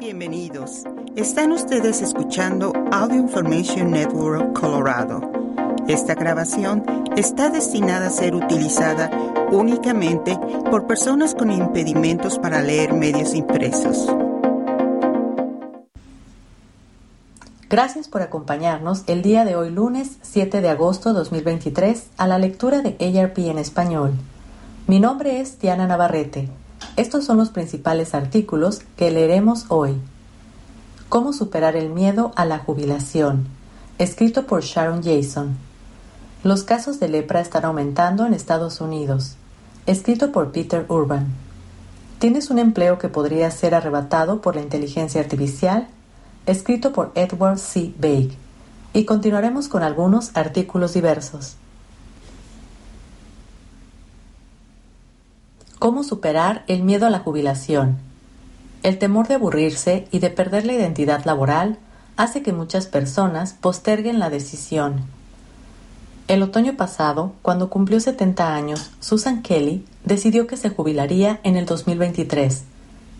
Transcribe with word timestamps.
Bienvenidos. 0.00 0.84
Están 1.16 1.50
ustedes 1.50 2.02
escuchando 2.02 2.72
Audio 2.92 3.16
Information 3.16 3.90
Network 3.90 4.52
Colorado. 4.52 5.20
Esta 5.88 6.14
grabación 6.14 6.84
está 7.16 7.50
destinada 7.50 8.06
a 8.06 8.10
ser 8.10 8.36
utilizada 8.36 9.10
únicamente 9.50 10.38
por 10.70 10.86
personas 10.86 11.34
con 11.34 11.50
impedimentos 11.50 12.38
para 12.38 12.62
leer 12.62 12.92
medios 12.92 13.34
impresos. 13.34 14.06
Gracias 17.68 18.06
por 18.06 18.22
acompañarnos 18.22 19.02
el 19.08 19.22
día 19.22 19.44
de 19.44 19.56
hoy 19.56 19.70
lunes 19.70 20.18
7 20.22 20.60
de 20.60 20.68
agosto 20.68 21.12
2023 21.12 22.10
a 22.16 22.28
la 22.28 22.38
lectura 22.38 22.82
de 22.82 23.20
ARP 23.20 23.38
en 23.38 23.58
español. 23.58 24.12
Mi 24.86 25.00
nombre 25.00 25.40
es 25.40 25.58
Diana 25.58 25.88
Navarrete 25.88 26.48
estos 26.98 27.24
son 27.24 27.36
los 27.36 27.50
principales 27.50 28.12
artículos 28.12 28.80
que 28.96 29.12
leeremos 29.12 29.66
hoy. 29.68 30.00
Cómo 31.08 31.32
superar 31.32 31.76
el 31.76 31.90
miedo 31.90 32.32
a 32.34 32.44
la 32.44 32.58
jubilación, 32.58 33.46
escrito 33.98 34.46
por 34.46 34.64
Sharon 34.64 35.04
Jason. 35.04 35.56
Los 36.42 36.64
casos 36.64 36.98
de 36.98 37.08
lepra 37.08 37.40
están 37.40 37.64
aumentando 37.64 38.26
en 38.26 38.34
Estados 38.34 38.80
Unidos, 38.80 39.36
escrito 39.86 40.32
por 40.32 40.50
Peter 40.50 40.86
Urban. 40.88 41.28
¿Tienes 42.18 42.50
un 42.50 42.58
empleo 42.58 42.98
que 42.98 43.08
podría 43.08 43.48
ser 43.52 43.76
arrebatado 43.76 44.40
por 44.40 44.56
la 44.56 44.62
inteligencia 44.62 45.20
artificial? 45.20 45.86
Escrito 46.46 46.92
por 46.92 47.12
Edward 47.14 47.58
C. 47.58 47.94
Bake. 47.96 48.36
Y 48.92 49.04
continuaremos 49.04 49.68
con 49.68 49.84
algunos 49.84 50.32
artículos 50.34 50.94
diversos. 50.94 51.58
Cómo 55.78 56.02
superar 56.02 56.64
el 56.66 56.82
miedo 56.82 57.06
a 57.06 57.10
la 57.10 57.20
jubilación. 57.20 57.98
El 58.82 58.98
temor 58.98 59.28
de 59.28 59.34
aburrirse 59.34 60.08
y 60.10 60.18
de 60.18 60.30
perder 60.30 60.66
la 60.66 60.72
identidad 60.72 61.24
laboral 61.24 61.78
hace 62.16 62.42
que 62.42 62.52
muchas 62.52 62.86
personas 62.86 63.52
posterguen 63.52 64.18
la 64.18 64.28
decisión. 64.28 65.02
El 66.26 66.42
otoño 66.42 66.76
pasado, 66.76 67.32
cuando 67.42 67.70
cumplió 67.70 68.00
70 68.00 68.54
años, 68.54 68.90
Susan 68.98 69.40
Kelly 69.42 69.84
decidió 70.04 70.48
que 70.48 70.56
se 70.56 70.68
jubilaría 70.68 71.38
en 71.44 71.56
el 71.56 71.64
2023. 71.64 72.64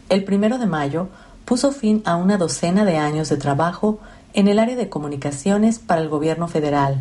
El 0.08 0.24
primero 0.24 0.58
de 0.58 0.66
mayo 0.66 1.08
puso 1.44 1.70
fin 1.70 2.02
a 2.06 2.16
una 2.16 2.38
docena 2.38 2.84
de 2.84 2.98
años 2.98 3.28
de 3.28 3.36
trabajo 3.36 4.00
en 4.34 4.48
el 4.48 4.58
área 4.58 4.76
de 4.76 4.88
comunicaciones 4.88 5.78
para 5.78 6.02
el 6.02 6.08
gobierno 6.08 6.48
federal. 6.48 7.00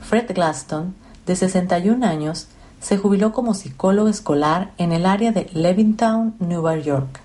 Fred 0.00 0.32
Glaston, 0.32 0.94
de 1.26 1.36
61 1.36 2.06
años, 2.06 2.48
se 2.80 2.96
jubiló 2.96 3.32
como 3.32 3.54
psicólogo 3.54 4.08
escolar 4.08 4.72
en 4.78 4.92
el 4.92 5.04
área 5.04 5.32
de 5.32 5.48
Levittown, 5.52 6.34
Nueva 6.38 6.76
York, 6.76 7.20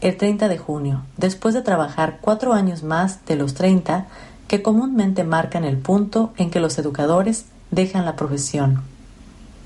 el 0.00 0.16
30 0.16 0.48
de 0.48 0.58
junio, 0.58 1.02
después 1.16 1.54
de 1.54 1.62
trabajar 1.62 2.18
cuatro 2.20 2.52
años 2.52 2.82
más 2.82 3.24
de 3.26 3.36
los 3.36 3.54
30 3.54 4.06
que 4.48 4.62
comúnmente 4.62 5.24
marcan 5.24 5.64
el 5.64 5.78
punto 5.78 6.32
en 6.36 6.50
que 6.50 6.60
los 6.60 6.78
educadores 6.78 7.46
dejan 7.70 8.04
la 8.04 8.16
profesión. 8.16 8.82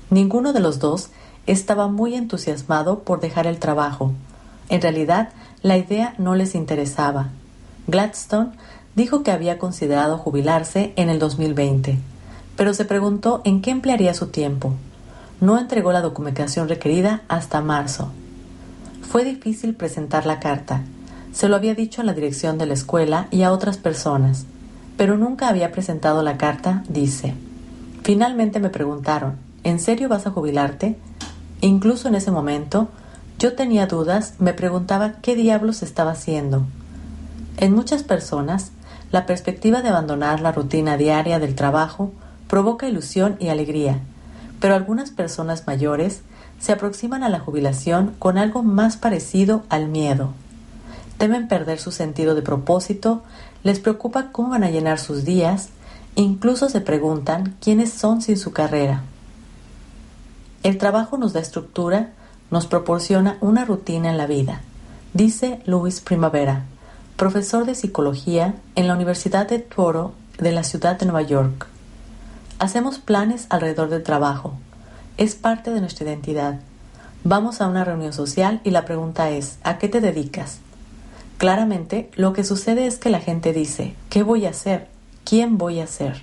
Ninguno 0.09 0.53
de 0.53 0.59
los 0.59 0.79
dos 0.79 1.09
estaba 1.47 1.87
muy 1.87 2.15
entusiasmado 2.15 2.99
por 2.99 3.19
dejar 3.19 3.47
el 3.47 3.59
trabajo. 3.59 4.13
En 4.69 4.81
realidad, 4.81 5.29
la 5.63 5.77
idea 5.77 6.15
no 6.17 6.35
les 6.35 6.55
interesaba. 6.55 7.29
Gladstone 7.87 8.51
dijo 8.95 9.23
que 9.23 9.31
había 9.31 9.57
considerado 9.57 10.17
jubilarse 10.17 10.93
en 10.95 11.09
el 11.09 11.19
2020, 11.19 11.97
pero 12.55 12.73
se 12.73 12.85
preguntó 12.85 13.41
en 13.43 13.61
qué 13.61 13.71
emplearía 13.71 14.13
su 14.13 14.27
tiempo 14.27 14.75
no 15.41 15.57
entregó 15.57 15.91
la 15.91 16.01
documentación 16.01 16.69
requerida 16.69 17.23
hasta 17.27 17.61
marzo. 17.61 18.09
Fue 19.01 19.25
difícil 19.25 19.75
presentar 19.75 20.25
la 20.25 20.39
carta. 20.39 20.83
Se 21.33 21.49
lo 21.49 21.55
había 21.55 21.75
dicho 21.75 22.01
a 22.01 22.05
la 22.05 22.13
dirección 22.13 22.57
de 22.57 22.67
la 22.67 22.75
escuela 22.75 23.27
y 23.31 23.41
a 23.41 23.51
otras 23.51 23.77
personas, 23.77 24.45
pero 24.97 25.17
nunca 25.17 25.49
había 25.49 25.71
presentado 25.71 26.21
la 26.21 26.37
carta, 26.37 26.83
dice. 26.87 27.33
Finalmente 28.03 28.59
me 28.59 28.69
preguntaron, 28.69 29.37
¿en 29.63 29.79
serio 29.79 30.07
vas 30.07 30.27
a 30.27 30.31
jubilarte? 30.31 30.97
incluso 31.61 32.07
en 32.07 32.15
ese 32.15 32.31
momento, 32.31 32.89
yo 33.37 33.53
tenía 33.53 33.85
dudas, 33.85 34.33
me 34.39 34.53
preguntaba 34.53 35.13
qué 35.21 35.35
diablos 35.35 35.83
estaba 35.83 36.11
haciendo. 36.11 36.63
En 37.57 37.73
muchas 37.73 38.03
personas, 38.03 38.71
la 39.11 39.25
perspectiva 39.25 39.81
de 39.81 39.89
abandonar 39.89 40.41
la 40.41 40.51
rutina 40.51 40.97
diaria 40.97 41.37
del 41.37 41.53
trabajo 41.53 42.11
provoca 42.47 42.87
ilusión 42.87 43.37
y 43.39 43.49
alegría, 43.49 43.99
pero 44.61 44.75
algunas 44.75 45.09
personas 45.09 45.67
mayores 45.67 46.21
se 46.59 46.71
aproximan 46.71 47.23
a 47.23 47.29
la 47.29 47.39
jubilación 47.39 48.13
con 48.19 48.37
algo 48.37 48.61
más 48.61 48.95
parecido 48.95 49.63
al 49.69 49.87
miedo. 49.87 50.29
Temen 51.17 51.47
perder 51.47 51.79
su 51.79 51.91
sentido 51.91 52.35
de 52.35 52.43
propósito, 52.43 53.23
les 53.63 53.79
preocupa 53.79 54.31
cómo 54.31 54.49
van 54.49 54.63
a 54.63 54.69
llenar 54.69 54.99
sus 54.99 55.25
días, 55.25 55.69
incluso 56.15 56.69
se 56.69 56.79
preguntan 56.79 57.55
quiénes 57.59 57.91
son 57.91 58.21
sin 58.21 58.37
su 58.37 58.53
carrera. 58.53 59.01
El 60.61 60.77
trabajo 60.77 61.17
nos 61.17 61.33
da 61.33 61.39
estructura, 61.39 62.11
nos 62.51 62.67
proporciona 62.67 63.37
una 63.41 63.65
rutina 63.65 64.11
en 64.11 64.17
la 64.17 64.27
vida, 64.27 64.61
dice 65.13 65.61
Luis 65.65 66.01
Primavera, 66.01 66.65
profesor 67.17 67.65
de 67.65 67.73
psicología 67.73 68.53
en 68.75 68.87
la 68.87 68.93
Universidad 68.93 69.49
de 69.49 69.57
Toro 69.57 70.13
de 70.37 70.51
la 70.51 70.63
ciudad 70.63 70.99
de 70.99 71.07
Nueva 71.07 71.23
York. 71.23 71.70
Hacemos 72.61 72.99
planes 72.99 73.47
alrededor 73.49 73.89
del 73.89 74.03
trabajo. 74.03 74.53
Es 75.17 75.33
parte 75.33 75.71
de 75.71 75.81
nuestra 75.81 76.05
identidad. 76.05 76.59
Vamos 77.23 77.59
a 77.59 77.65
una 77.65 77.83
reunión 77.83 78.13
social 78.13 78.61
y 78.63 78.69
la 78.69 78.85
pregunta 78.85 79.31
es, 79.31 79.57
¿a 79.63 79.79
qué 79.79 79.89
te 79.89 79.99
dedicas? 79.99 80.59
Claramente, 81.39 82.11
lo 82.13 82.33
que 82.33 82.43
sucede 82.43 82.85
es 82.85 82.99
que 82.99 83.09
la 83.09 83.19
gente 83.19 83.51
dice, 83.51 83.95
¿qué 84.11 84.21
voy 84.21 84.45
a 84.45 84.51
hacer? 84.51 84.89
¿Quién 85.25 85.57
voy 85.57 85.79
a 85.79 85.87
ser? 85.87 86.21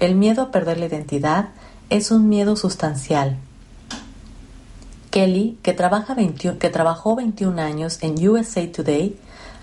El 0.00 0.16
miedo 0.16 0.42
a 0.42 0.50
perder 0.50 0.76
la 0.76 0.84
identidad 0.84 1.48
es 1.88 2.10
un 2.10 2.28
miedo 2.28 2.56
sustancial. 2.56 3.38
Kelly, 5.10 5.58
que, 5.62 5.72
trabajó 5.72 7.16
21 7.16 7.62
años 7.62 8.00
en 8.02 8.28
USA 8.28 8.70
Today, 8.70 9.16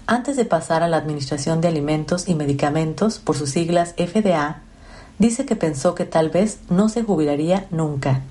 antes 0.07 0.35
de 0.35 0.45
pasar 0.45 0.81
a 0.81 0.87
la 0.87 0.97
Administración 0.97 1.61
de 1.61 1.67
Alimentos 1.67 2.27
y 2.27 2.33
Medicamentos, 2.33 3.19
por 3.19 3.37
sus 3.37 3.51
siglas 3.51 3.93
FDA, 3.99 4.63
dice 5.21 5.45
que 5.45 5.55
pensó 5.55 5.93
que 5.93 6.05
tal 6.05 6.29
vez 6.29 6.57
no 6.69 6.89
se 6.89 7.03
jubilaría 7.03 7.67
nunca. 7.69 8.21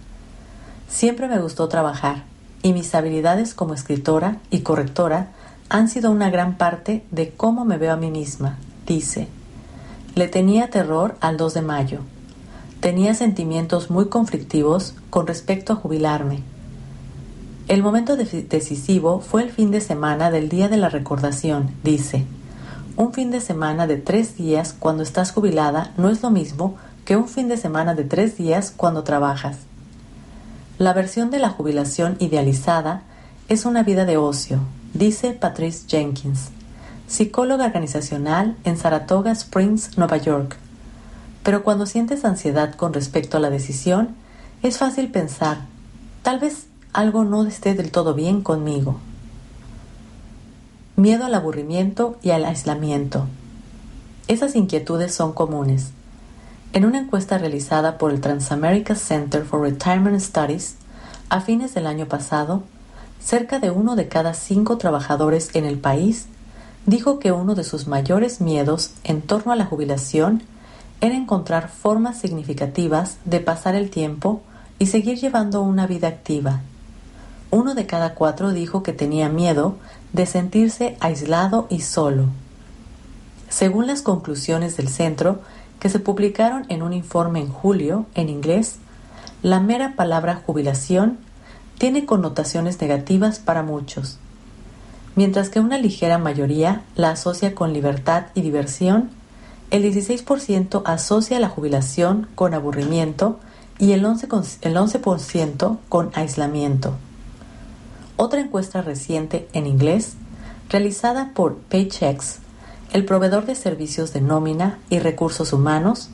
Siempre 0.89 1.29
me 1.29 1.41
gustó 1.41 1.69
trabajar 1.69 2.25
y 2.65 2.73
mis 2.73 2.93
habilidades 2.97 3.55
como 3.55 3.75
escritora 3.75 4.39
y 4.51 4.61
correctora 4.61 5.29
han 5.69 5.89
sido 5.89 6.11
una 6.11 6.31
gran 6.31 6.59
parte 6.59 7.05
de 7.13 7.31
cómo 7.31 7.65
me 7.65 7.79
veo 7.79 7.93
a 7.93 7.97
mí 7.97 8.11
misma, 8.11 8.59
dice. 8.89 9.29
Le 10.17 10.27
tenía 10.27 10.69
terror 10.69 11.17
al 11.21 11.37
2 11.37 11.55
de 11.55 11.63
mayo. 11.63 12.01
Tenía 12.81 13.15
sentimientos 13.15 13.89
muy 13.89 14.07
conflictivos 14.09 14.95
con 15.11 15.29
respecto 15.29 15.73
a 15.73 15.77
jubilarme. 15.77 16.43
El 17.69 17.85
momento 17.85 18.17
decisivo 18.17 19.21
fue 19.21 19.45
el 19.45 19.51
fin 19.53 19.71
de 19.71 19.81
semana 19.81 20.33
del 20.33 20.49
Día 20.49 20.69
de 20.69 20.77
la 20.77 20.89
Recordación, 20.89 21.71
dice. 21.85 22.27
Un 22.97 23.13
fin 23.13 23.31
de 23.31 23.41
semana 23.41 23.87
de 23.87 23.97
tres 23.97 24.37
días 24.37 24.75
cuando 24.79 25.03
estás 25.03 25.33
jubilada 25.33 25.93
no 25.97 26.11
es 26.11 26.23
lo 26.23 26.31
mismo 26.31 26.77
que 27.05 27.17
un 27.17 27.29
fin 27.29 27.49
de 27.49 27.57
semana 27.57 27.95
de 27.95 28.05
tres 28.05 28.37
días 28.37 28.73
cuando 28.77 29.05
trabajas. 29.05 29.59
La 30.79 30.93
versión 30.93 31.31
de 31.31 31.39
la 31.39 31.51
jubilación 31.51 32.17
idealizada 32.19 33.03
es 33.49 33.65
una 33.65 33.83
vida 33.83 34.05
de 34.05 34.17
ocio, 34.17 34.61
dice 34.93 35.33
Patrice 35.33 35.85
Jenkins, 35.89 36.49
psicóloga 37.07 37.67
organizacional 37.67 38.57
en 38.65 38.77
Saratoga 38.77 39.33
Springs, 39.33 39.97
Nueva 39.97 40.17
York. 40.17 40.57
Pero 41.43 41.63
cuando 41.63 41.87
sientes 41.87 42.25
ansiedad 42.25 42.75
con 42.75 42.93
respecto 42.93 43.37
a 43.37 43.41
la 43.41 43.51
decisión, 43.51 44.17
es 44.63 44.79
fácil 44.79 45.11
pensar, 45.11 45.59
tal 46.23 46.39
vez 46.39 46.67
algo 46.93 47.25
no 47.25 47.47
esté 47.47 47.75
del 47.75 47.93
todo 47.93 48.15
bien 48.15 48.43
conmigo 48.43 49.01
miedo 51.01 51.25
al 51.25 51.35
aburrimiento 51.35 52.17
y 52.23 52.31
al 52.31 52.45
aislamiento. 52.45 53.27
Esas 54.29 54.55
inquietudes 54.55 55.15
son 55.15 55.33
comunes. 55.33 55.93
En 56.73 56.85
una 56.85 56.99
encuesta 56.99 57.39
realizada 57.39 57.99
por 57.99 58.13
el 58.13 58.21
Transamerica 58.21 58.95
Center 58.95 59.45
for 59.45 59.63
Retirement 59.63 60.21
Studies 60.21 60.77
a 61.31 61.41
fines 61.41 61.75
del 61.75 61.87
año 61.87 62.07
pasado, 62.07 62.63
cerca 63.19 63.59
de 63.59 63.71
uno 63.71 63.97
de 63.97 64.09
cada 64.09 64.35
cinco 64.35 64.77
trabajadores 64.77 65.51
en 65.55 65.65
el 65.65 65.79
país 65.79 66.27
dijo 66.87 67.19
que 67.19 67.33
uno 67.33 67.55
de 67.55 67.65
sus 67.65 67.87
mayores 67.87 68.41
miedos 68.41 68.93
en 69.03 69.23
torno 69.23 69.53
a 69.53 69.57
la 69.57 69.65
jubilación 69.65 70.43
era 71.01 71.17
encontrar 71.17 71.69
formas 71.71 72.19
significativas 72.19 73.17
de 73.25 73.41
pasar 73.41 73.75
el 73.75 73.91
tiempo 73.91 74.43
y 74.79 74.87
seguir 74.87 75.19
llevando 75.19 75.63
una 75.63 75.87
vida 75.87 76.09
activa. 76.09 76.61
Uno 77.51 77.75
de 77.75 77.87
cada 77.87 78.15
cuatro 78.15 78.53
dijo 78.53 78.83
que 78.83 78.93
tenía 78.93 79.29
miedo 79.29 79.77
de 80.13 80.27
sentirse 80.27 80.97
aislado 81.01 81.67
y 81.69 81.81
solo. 81.81 82.27
Según 83.49 83.89
las 83.89 84.03
conclusiones 84.03 84.77
del 84.77 84.89
centro, 84.89 85.41
que 85.81 85.89
se 85.89 85.99
publicaron 85.99 86.67
en 86.69 86.83
un 86.83 86.93
informe 86.93 87.41
en 87.41 87.49
julio 87.49 88.07
en 88.15 88.29
inglés, 88.29 88.77
la 89.43 89.61
mera 89.61 89.95
palabra 89.97 90.43
jubilación 90.47 91.19
tiene 91.79 92.05
connotaciones 92.05 92.81
negativas 92.81 93.39
para 93.39 93.63
muchos. 93.63 94.19
Mientras 95.17 95.49
que 95.49 95.59
una 95.59 95.79
ligera 95.79 96.19
mayoría 96.19 96.83
la 96.95 97.11
asocia 97.11 97.55
con 97.55 97.73
libertad 97.73 98.27
y 98.35 98.43
diversión, 98.43 99.11
el 99.71 99.83
16% 99.83 100.83
asocia 100.85 101.41
la 101.41 101.49
jubilación 101.49 102.29
con 102.35 102.55
aburrimiento 102.55 103.41
y 103.79 103.93
el 103.93 104.05
11%, 104.05 104.59
el 104.63 104.77
11 104.77 105.01
con 105.89 106.11
aislamiento. 106.15 106.95
Otra 108.23 108.43
encuesta 108.43 108.83
reciente 108.83 109.49
en 109.55 109.67
inglés, 109.67 110.13
realizada 110.69 111.31
por 111.33 111.57
Paychecks, 111.57 112.41
el 112.93 113.07
proveedor 113.07 113.47
de 113.47 113.55
servicios 113.55 114.13
de 114.13 114.21
nómina 114.21 114.79
y 114.91 114.99
recursos 114.99 115.55
humanos, 115.55 116.11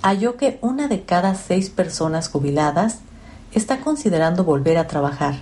halló 0.00 0.36
que 0.36 0.60
una 0.60 0.86
de 0.86 1.02
cada 1.02 1.34
seis 1.34 1.70
personas 1.70 2.28
jubiladas 2.28 3.00
está 3.52 3.80
considerando 3.80 4.44
volver 4.44 4.78
a 4.78 4.86
trabajar. 4.86 5.40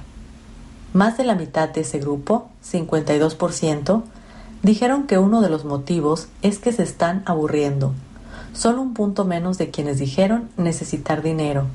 Más 0.94 1.18
de 1.18 1.24
la 1.24 1.34
mitad 1.34 1.68
de 1.68 1.82
ese 1.82 1.98
grupo, 1.98 2.48
52%, 2.64 4.02
dijeron 4.62 5.06
que 5.06 5.18
uno 5.18 5.42
de 5.42 5.50
los 5.50 5.66
motivos 5.66 6.28
es 6.40 6.58
que 6.58 6.72
se 6.72 6.84
están 6.84 7.22
aburriendo, 7.26 7.92
solo 8.54 8.80
un 8.80 8.94
punto 8.94 9.26
menos 9.26 9.58
de 9.58 9.70
quienes 9.70 9.98
dijeron 9.98 10.48
necesitar 10.56 11.20
dinero. 11.20 11.66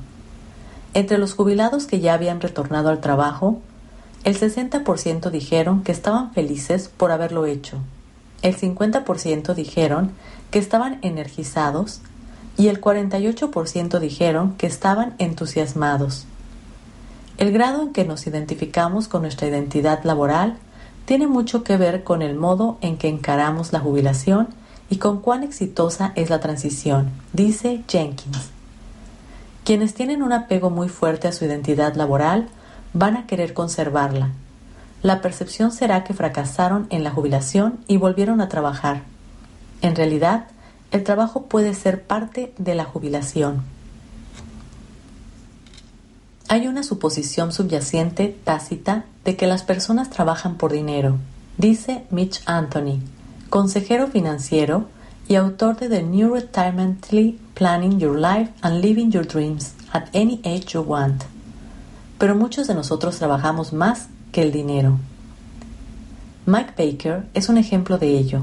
Entre 0.92 1.18
los 1.18 1.34
jubilados 1.34 1.86
que 1.86 2.00
ya 2.00 2.14
habían 2.14 2.40
retornado 2.40 2.88
al 2.88 3.00
trabajo, 3.00 3.60
el 4.24 4.38
60% 4.38 5.30
dijeron 5.30 5.82
que 5.82 5.92
estaban 5.92 6.32
felices 6.32 6.90
por 6.94 7.12
haberlo 7.12 7.46
hecho, 7.46 7.78
el 8.42 8.56
50% 8.56 9.54
dijeron 9.54 10.12
que 10.50 10.58
estaban 10.58 10.98
energizados 11.02 12.00
y 12.56 12.68
el 12.68 12.80
48% 12.80 13.98
dijeron 13.98 14.54
que 14.56 14.66
estaban 14.66 15.14
entusiasmados. 15.18 16.26
El 17.38 17.52
grado 17.52 17.82
en 17.82 17.92
que 17.92 18.04
nos 18.04 18.26
identificamos 18.26 19.08
con 19.08 19.22
nuestra 19.22 19.46
identidad 19.46 20.02
laboral 20.04 20.56
tiene 21.04 21.26
mucho 21.26 21.62
que 21.62 21.76
ver 21.76 22.04
con 22.04 22.20
el 22.20 22.34
modo 22.34 22.78
en 22.80 22.96
que 22.98 23.08
encaramos 23.08 23.72
la 23.72 23.80
jubilación 23.80 24.48
y 24.90 24.96
con 24.96 25.20
cuán 25.20 25.42
exitosa 25.42 26.12
es 26.16 26.30
la 26.30 26.40
transición, 26.40 27.10
dice 27.32 27.82
Jenkins. 27.88 28.50
Quienes 29.64 29.94
tienen 29.94 30.22
un 30.22 30.32
apego 30.32 30.70
muy 30.70 30.88
fuerte 30.88 31.28
a 31.28 31.32
su 31.32 31.44
identidad 31.44 31.94
laboral 31.94 32.48
van 32.92 33.16
a 33.16 33.26
querer 33.26 33.54
conservarla. 33.54 34.30
La 35.02 35.20
percepción 35.20 35.70
será 35.70 36.04
que 36.04 36.14
fracasaron 36.14 36.86
en 36.90 37.04
la 37.04 37.10
jubilación 37.10 37.78
y 37.86 37.96
volvieron 37.96 38.40
a 38.40 38.48
trabajar. 38.48 39.02
En 39.80 39.94
realidad, 39.94 40.46
el 40.90 41.04
trabajo 41.04 41.46
puede 41.46 41.74
ser 41.74 42.02
parte 42.02 42.52
de 42.58 42.74
la 42.74 42.84
jubilación. 42.84 43.62
Hay 46.48 46.66
una 46.66 46.82
suposición 46.82 47.52
subyacente 47.52 48.36
tácita 48.42 49.04
de 49.24 49.36
que 49.36 49.46
las 49.46 49.62
personas 49.62 50.08
trabajan 50.08 50.56
por 50.56 50.72
dinero, 50.72 51.18
dice 51.58 52.06
Mitch 52.10 52.40
Anthony, 52.46 53.00
consejero 53.50 54.06
financiero 54.06 54.86
y 55.28 55.34
autor 55.34 55.76
de 55.76 55.90
The 55.90 56.02
New 56.02 56.34
Retirementally 56.34 57.38
Planning 57.52 58.00
Your 58.00 58.18
Life 58.18 58.52
and 58.62 58.80
Living 58.80 59.10
Your 59.10 59.26
Dreams 59.26 59.74
at 59.92 60.04
Any 60.14 60.40
Age 60.44 60.72
You 60.72 60.80
Want. 60.80 61.22
Pero 62.18 62.34
muchos 62.34 62.66
de 62.66 62.74
nosotros 62.74 63.16
trabajamos 63.16 63.72
más 63.72 64.08
que 64.32 64.42
el 64.42 64.52
dinero. 64.52 64.98
Mike 66.46 66.72
Baker 66.76 67.26
es 67.34 67.48
un 67.48 67.58
ejemplo 67.58 67.98
de 67.98 68.18
ello. 68.18 68.42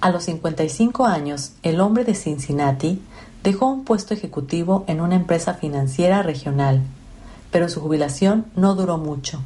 A 0.00 0.10
los 0.10 0.24
55 0.24 1.06
años, 1.06 1.52
el 1.62 1.80
hombre 1.80 2.04
de 2.04 2.14
Cincinnati 2.14 3.00
dejó 3.42 3.66
un 3.66 3.84
puesto 3.84 4.12
ejecutivo 4.14 4.84
en 4.88 5.00
una 5.00 5.14
empresa 5.14 5.54
financiera 5.54 6.22
regional, 6.22 6.82
pero 7.50 7.68
su 7.68 7.80
jubilación 7.80 8.46
no 8.56 8.74
duró 8.74 8.98
mucho. 8.98 9.40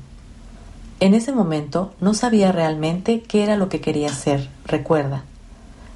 En 0.99 1.12
ese 1.12 1.32
momento 1.32 1.92
no 2.00 2.14
sabía 2.14 2.52
realmente 2.52 3.20
qué 3.20 3.42
era 3.42 3.56
lo 3.56 3.69
que 3.69 3.82
quería 3.82 4.08
hacer, 4.08 4.49
recuerda. 4.64 5.25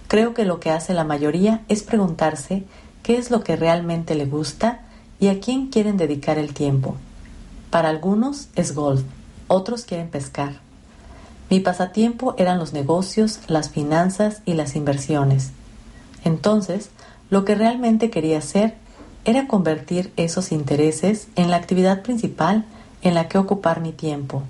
Creo 0.09 0.35
que 0.35 0.45
lo 0.45 0.61
que 0.61 0.71
hace 0.71 0.93
la 0.93 1.05
mayoría 1.05 1.63
es 1.69 1.83
preguntarse 1.83 2.65
qué 3.03 3.17
es 3.17 3.31
lo 3.31 3.43
que 3.43 3.57
realmente 3.57 4.15
le 4.15 4.27
gusta 4.27 4.83
y 5.19 5.29
a 5.29 5.41
quién 5.41 5.69
quieren 5.69 5.97
dedicar 5.97 6.37
el 6.37 6.53
tiempo. 6.53 6.97
Para 7.71 7.89
algunos 7.89 8.49
es 8.57 8.75
golf, 8.75 9.03
otros 9.47 9.85
quieren 9.85 10.09
pescar. 10.09 10.61
Mi 11.51 11.61
pasatiempo 11.61 12.35
eran 12.37 12.59
los 12.59 12.73
negocios, 12.73 13.41
las 13.47 13.71
finanzas 13.71 14.43
y 14.45 14.55
las 14.55 14.77
inversiones. 14.77 15.51
Entonces, 16.25 16.91
lo 17.31 17.45
que 17.45 17.55
realmente 17.55 18.11
quería 18.11 18.39
hacer 18.39 18.75
era 19.25 19.47
convertir 19.47 20.13
esos 20.17 20.51
intereses 20.53 21.29
en 21.37 21.51
la 21.51 21.57
actividad 21.57 22.03
principal 22.03 22.65
en 23.03 23.15
la 23.15 23.29
que 23.29 23.39
ocupar 23.39 23.81
mi 23.81 23.93
tiempo. 23.93 24.43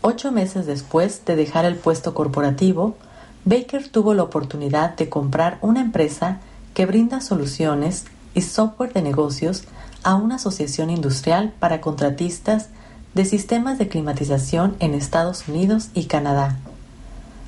Ocho 0.00 0.32
meses 0.32 0.66
después 0.66 1.24
de 1.24 1.36
dejar 1.36 1.64
el 1.64 1.76
puesto 1.76 2.14
corporativo, 2.14 2.96
Baker 3.44 3.88
tuvo 3.88 4.14
la 4.14 4.22
oportunidad 4.22 4.96
de 4.96 5.08
comprar 5.08 5.58
una 5.60 5.80
empresa 5.80 6.40
que 6.74 6.86
brinda 6.86 7.20
soluciones 7.20 8.04
y 8.34 8.42
software 8.42 8.92
de 8.92 9.02
negocios 9.02 9.64
a 10.02 10.14
una 10.14 10.36
asociación 10.36 10.90
industrial 10.90 11.52
para 11.58 11.80
contratistas 11.80 12.68
de 13.14 13.24
sistemas 13.24 13.78
de 13.78 13.88
climatización 13.88 14.76
en 14.80 14.94
Estados 14.94 15.48
Unidos 15.48 15.88
y 15.94 16.04
Canadá. 16.04 16.58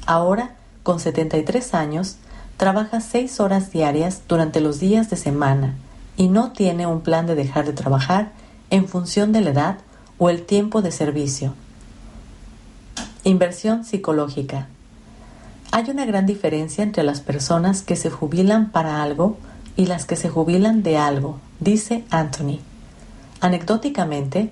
Ahora, 0.06 0.54
con 0.82 1.00
73 1.00 1.74
años, 1.74 2.16
trabaja 2.56 3.00
6 3.00 3.40
horas 3.40 3.70
diarias 3.70 4.22
durante 4.28 4.60
los 4.60 4.78
días 4.78 5.10
de 5.10 5.16
semana 5.16 5.74
y 6.16 6.28
no 6.28 6.52
tiene 6.52 6.86
un 6.86 7.00
plan 7.00 7.26
de 7.26 7.34
dejar 7.34 7.64
de 7.64 7.72
trabajar 7.72 8.32
en 8.70 8.86
función 8.88 9.32
de 9.32 9.40
la 9.40 9.50
edad 9.50 9.78
o 10.18 10.30
el 10.30 10.42
tiempo 10.44 10.82
de 10.82 10.92
servicio. 10.92 11.54
Inversión 13.24 13.84
psicológica. 13.84 14.68
Hay 15.72 15.90
una 15.90 16.04
gran 16.04 16.26
diferencia 16.26 16.84
entre 16.84 17.02
las 17.02 17.20
personas 17.20 17.82
que 17.82 17.96
se 17.96 18.10
jubilan 18.10 18.70
para 18.70 19.02
algo 19.02 19.38
y 19.76 19.86
las 19.86 20.06
que 20.06 20.16
se 20.16 20.28
jubilan 20.28 20.82
de 20.82 20.98
algo, 20.98 21.38
dice 21.60 22.04
Anthony. 22.10 22.60
Anecdóticamente, 23.40 24.50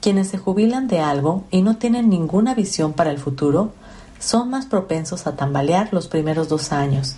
quienes 0.00 0.28
se 0.28 0.38
jubilan 0.38 0.88
de 0.88 1.00
algo 1.00 1.44
y 1.50 1.62
no 1.62 1.76
tienen 1.76 2.10
ninguna 2.10 2.54
visión 2.54 2.92
para 2.92 3.10
el 3.10 3.18
futuro 3.18 3.72
son 4.18 4.50
más 4.50 4.66
propensos 4.66 5.26
a 5.26 5.36
tambalear 5.36 5.88
los 5.92 6.08
primeros 6.08 6.48
dos 6.48 6.72
años. 6.72 7.16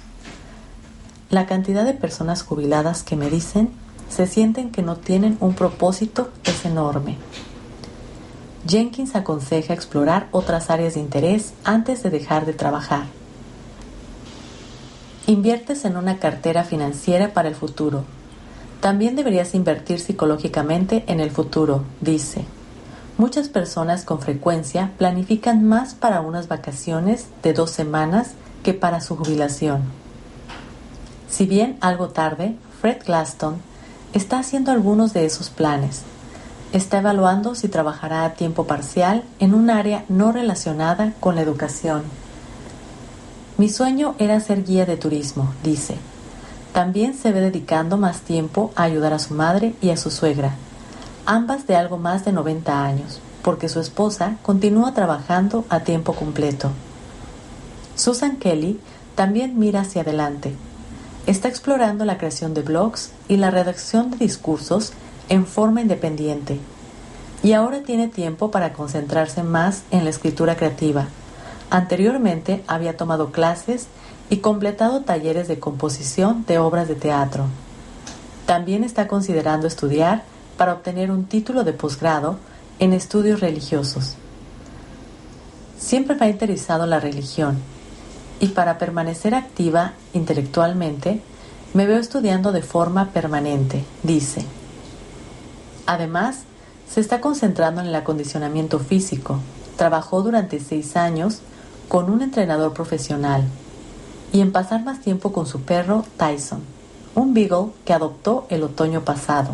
La 1.30 1.46
cantidad 1.46 1.84
de 1.84 1.94
personas 1.94 2.42
jubiladas 2.42 3.02
que 3.02 3.16
me 3.16 3.30
dicen 3.30 3.70
se 4.08 4.26
sienten 4.26 4.70
que 4.70 4.82
no 4.82 4.96
tienen 4.96 5.36
un 5.40 5.54
propósito 5.54 6.30
es 6.44 6.64
enorme. 6.64 7.16
Jenkins 8.68 9.14
aconseja 9.14 9.74
explorar 9.74 10.28
otras 10.30 10.70
áreas 10.70 10.94
de 10.94 11.00
interés 11.00 11.54
antes 11.64 12.02
de 12.02 12.10
dejar 12.10 12.46
de 12.46 12.52
trabajar. 12.52 13.06
Inviertes 15.28 15.84
en 15.84 15.96
una 15.96 16.18
cartera 16.20 16.62
financiera 16.62 17.32
para 17.34 17.48
el 17.48 17.56
futuro. 17.56 18.04
También 18.80 19.16
deberías 19.16 19.56
invertir 19.56 19.98
psicológicamente 19.98 21.02
en 21.08 21.18
el 21.18 21.32
futuro, 21.32 21.82
dice. 22.00 22.44
Muchas 23.18 23.48
personas 23.48 24.04
con 24.04 24.20
frecuencia 24.20 24.92
planifican 24.98 25.64
más 25.64 25.94
para 25.94 26.20
unas 26.20 26.46
vacaciones 26.46 27.26
de 27.42 27.54
dos 27.54 27.72
semanas 27.72 28.34
que 28.62 28.72
para 28.72 29.00
su 29.00 29.16
jubilación. 29.16 29.82
Si 31.28 31.44
bien 31.44 31.76
algo 31.80 32.10
tarde, 32.10 32.54
Fred 32.80 32.98
Glaston 33.04 33.56
está 34.12 34.38
haciendo 34.38 34.70
algunos 34.70 35.12
de 35.12 35.24
esos 35.24 35.50
planes. 35.50 36.02
Está 36.72 36.98
evaluando 36.98 37.56
si 37.56 37.66
trabajará 37.66 38.24
a 38.24 38.34
tiempo 38.34 38.68
parcial 38.68 39.24
en 39.40 39.54
un 39.54 39.70
área 39.70 40.04
no 40.08 40.30
relacionada 40.30 41.14
con 41.18 41.34
la 41.34 41.42
educación. 41.42 42.04
Mi 43.58 43.70
sueño 43.70 44.14
era 44.18 44.38
ser 44.40 44.64
guía 44.64 44.84
de 44.84 44.98
turismo, 44.98 45.54
dice. 45.64 45.96
También 46.74 47.14
se 47.14 47.32
ve 47.32 47.40
dedicando 47.40 47.96
más 47.96 48.20
tiempo 48.20 48.70
a 48.76 48.82
ayudar 48.82 49.14
a 49.14 49.18
su 49.18 49.32
madre 49.32 49.74
y 49.80 49.88
a 49.88 49.96
su 49.96 50.10
suegra, 50.10 50.56
ambas 51.24 51.66
de 51.66 51.74
algo 51.74 51.96
más 51.96 52.26
de 52.26 52.32
90 52.32 52.84
años, 52.84 53.20
porque 53.40 53.70
su 53.70 53.80
esposa 53.80 54.36
continúa 54.42 54.92
trabajando 54.92 55.64
a 55.70 55.80
tiempo 55.80 56.12
completo. 56.12 56.70
Susan 57.94 58.36
Kelly 58.36 58.78
también 59.14 59.58
mira 59.58 59.80
hacia 59.80 60.02
adelante. 60.02 60.54
Está 61.26 61.48
explorando 61.48 62.04
la 62.04 62.18
creación 62.18 62.52
de 62.52 62.60
blogs 62.60 63.10
y 63.26 63.38
la 63.38 63.50
redacción 63.50 64.10
de 64.10 64.18
discursos 64.18 64.92
en 65.30 65.46
forma 65.46 65.80
independiente. 65.80 66.60
Y 67.42 67.54
ahora 67.54 67.80
tiene 67.80 68.08
tiempo 68.08 68.50
para 68.50 68.74
concentrarse 68.74 69.42
más 69.42 69.82
en 69.90 70.04
la 70.04 70.10
escritura 70.10 70.56
creativa. 70.56 71.08
Anteriormente 71.70 72.62
había 72.66 72.96
tomado 72.96 73.32
clases 73.32 73.88
y 74.30 74.38
completado 74.38 75.02
talleres 75.02 75.48
de 75.48 75.58
composición 75.58 76.44
de 76.46 76.58
obras 76.58 76.88
de 76.88 76.94
teatro. 76.94 77.46
También 78.46 78.84
está 78.84 79.08
considerando 79.08 79.66
estudiar 79.66 80.22
para 80.56 80.72
obtener 80.72 81.10
un 81.10 81.24
título 81.24 81.64
de 81.64 81.72
posgrado 81.72 82.38
en 82.78 82.92
estudios 82.92 83.40
religiosos. 83.40 84.14
Siempre 85.78 86.16
me 86.16 86.26
ha 86.26 86.30
interesado 86.30 86.86
la 86.86 87.00
religión 87.00 87.58
y 88.38 88.48
para 88.48 88.78
permanecer 88.78 89.34
activa 89.34 89.92
intelectualmente 90.12 91.20
me 91.74 91.86
veo 91.86 91.98
estudiando 91.98 92.52
de 92.52 92.62
forma 92.62 93.10
permanente, 93.10 93.84
dice. 94.02 94.44
Además, 95.86 96.40
se 96.90 97.00
está 97.00 97.20
concentrando 97.20 97.80
en 97.80 97.88
el 97.88 97.94
acondicionamiento 97.94 98.78
físico, 98.78 99.40
trabajó 99.76 100.22
durante 100.22 100.60
seis 100.60 100.96
años 100.96 101.40
con 101.88 102.10
un 102.10 102.22
entrenador 102.22 102.72
profesional 102.72 103.44
y 104.32 104.40
en 104.40 104.52
pasar 104.52 104.84
más 104.84 105.00
tiempo 105.00 105.32
con 105.32 105.46
su 105.46 105.62
perro 105.62 106.04
Tyson, 106.16 106.60
un 107.14 107.32
beagle 107.32 107.68
que 107.84 107.92
adoptó 107.92 108.46
el 108.50 108.62
otoño 108.62 109.02
pasado. 109.02 109.50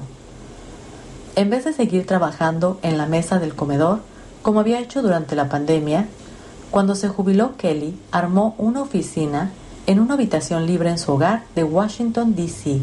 En 1.36 1.50
vez 1.50 1.64
de 1.64 1.72
seguir 1.72 2.06
trabajando 2.06 2.78
en 2.82 2.98
la 2.98 3.06
mesa 3.06 3.38
del 3.38 3.54
comedor, 3.54 4.00
como 4.42 4.60
había 4.60 4.80
hecho 4.80 5.02
durante 5.02 5.36
la 5.36 5.48
pandemia, 5.48 6.08
cuando 6.70 6.94
se 6.94 7.08
jubiló 7.08 7.56
Kelly 7.56 7.98
armó 8.10 8.54
una 8.58 8.82
oficina 8.82 9.50
en 9.86 10.00
una 10.00 10.14
habitación 10.14 10.66
libre 10.66 10.90
en 10.90 10.98
su 10.98 11.12
hogar 11.12 11.44
de 11.54 11.64
Washington, 11.64 12.34
D.C. 12.34 12.80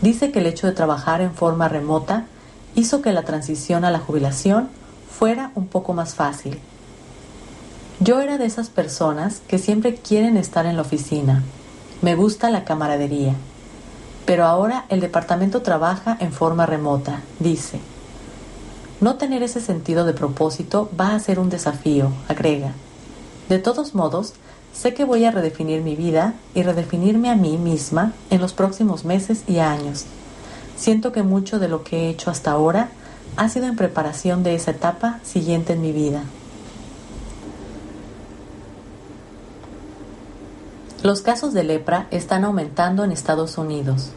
Dice 0.00 0.30
que 0.30 0.38
el 0.38 0.46
hecho 0.46 0.66
de 0.66 0.72
trabajar 0.72 1.20
en 1.20 1.34
forma 1.34 1.68
remota 1.68 2.26
hizo 2.74 3.02
que 3.02 3.12
la 3.12 3.22
transición 3.22 3.84
a 3.84 3.90
la 3.90 3.98
jubilación 3.98 4.68
fuera 5.10 5.50
un 5.54 5.66
poco 5.66 5.92
más 5.92 6.14
fácil. 6.14 6.60
Yo 8.00 8.20
era 8.20 8.38
de 8.38 8.46
esas 8.46 8.70
personas 8.70 9.40
que 9.46 9.58
siempre 9.58 9.94
quieren 9.94 10.36
estar 10.36 10.66
en 10.66 10.76
la 10.76 10.82
oficina. 10.82 11.44
Me 12.02 12.16
gusta 12.16 12.50
la 12.50 12.64
camaradería. 12.64 13.34
Pero 14.26 14.46
ahora 14.46 14.84
el 14.88 15.00
departamento 15.00 15.62
trabaja 15.62 16.16
en 16.20 16.32
forma 16.32 16.66
remota, 16.66 17.22
dice. 17.38 17.78
No 19.00 19.14
tener 19.14 19.42
ese 19.42 19.60
sentido 19.60 20.04
de 20.04 20.12
propósito 20.12 20.90
va 20.98 21.14
a 21.14 21.20
ser 21.20 21.38
un 21.38 21.50
desafío, 21.50 22.10
agrega. 22.28 22.72
De 23.48 23.58
todos 23.58 23.94
modos, 23.94 24.32
sé 24.72 24.92
que 24.92 25.04
voy 25.04 25.24
a 25.24 25.30
redefinir 25.30 25.82
mi 25.82 25.94
vida 25.94 26.34
y 26.54 26.62
redefinirme 26.62 27.30
a 27.30 27.36
mí 27.36 27.58
misma 27.58 28.12
en 28.30 28.40
los 28.40 28.54
próximos 28.54 29.04
meses 29.04 29.44
y 29.46 29.58
años. 29.58 30.04
Siento 30.76 31.12
que 31.12 31.22
mucho 31.22 31.60
de 31.60 31.68
lo 31.68 31.84
que 31.84 32.06
he 32.06 32.08
hecho 32.08 32.30
hasta 32.30 32.50
ahora 32.50 32.88
ha 33.36 33.48
sido 33.48 33.66
en 33.66 33.76
preparación 33.76 34.42
de 34.42 34.56
esa 34.56 34.72
etapa 34.72 35.20
siguiente 35.22 35.74
en 35.74 35.82
mi 35.82 35.92
vida. 35.92 36.24
Los 41.04 41.20
casos 41.20 41.52
de 41.52 41.64
lepra 41.64 42.06
están 42.10 42.44
aumentando 42.44 43.04
en 43.04 43.12
Estados 43.12 43.58
Unidos. 43.58 44.08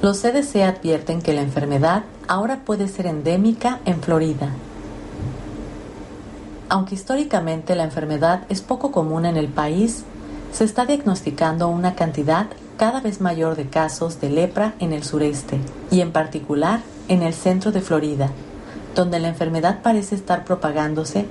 Los 0.00 0.22
CDC 0.22 0.62
advierten 0.62 1.20
que 1.20 1.34
la 1.34 1.42
enfermedad 1.42 2.04
ahora 2.28 2.62
puede 2.64 2.88
ser 2.88 3.06
endémica 3.06 3.80
en 3.84 4.00
Florida. 4.00 4.48
Aunque 6.70 6.94
históricamente 6.94 7.74
la 7.74 7.84
enfermedad 7.84 8.44
es 8.48 8.62
poco 8.62 8.90
común 8.90 9.26
en 9.26 9.36
el 9.36 9.48
país, 9.48 10.04
se 10.50 10.64
está 10.64 10.86
diagnosticando 10.86 11.68
una 11.68 11.94
cantidad 11.94 12.46
cada 12.78 13.02
vez 13.02 13.20
mayor 13.20 13.54
de 13.54 13.68
casos 13.68 14.18
de 14.18 14.30
lepra 14.30 14.72
en 14.78 14.94
el 14.94 15.04
sureste 15.04 15.60
y 15.90 16.00
en 16.00 16.10
particular 16.10 16.80
en 17.08 17.20
el 17.22 17.34
centro 17.34 17.70
de 17.70 17.82
Florida, 17.82 18.30
donde 18.94 19.20
la 19.20 19.28
enfermedad 19.28 19.82
parece 19.82 20.14
estar 20.14 20.46
propagándose 20.46 21.26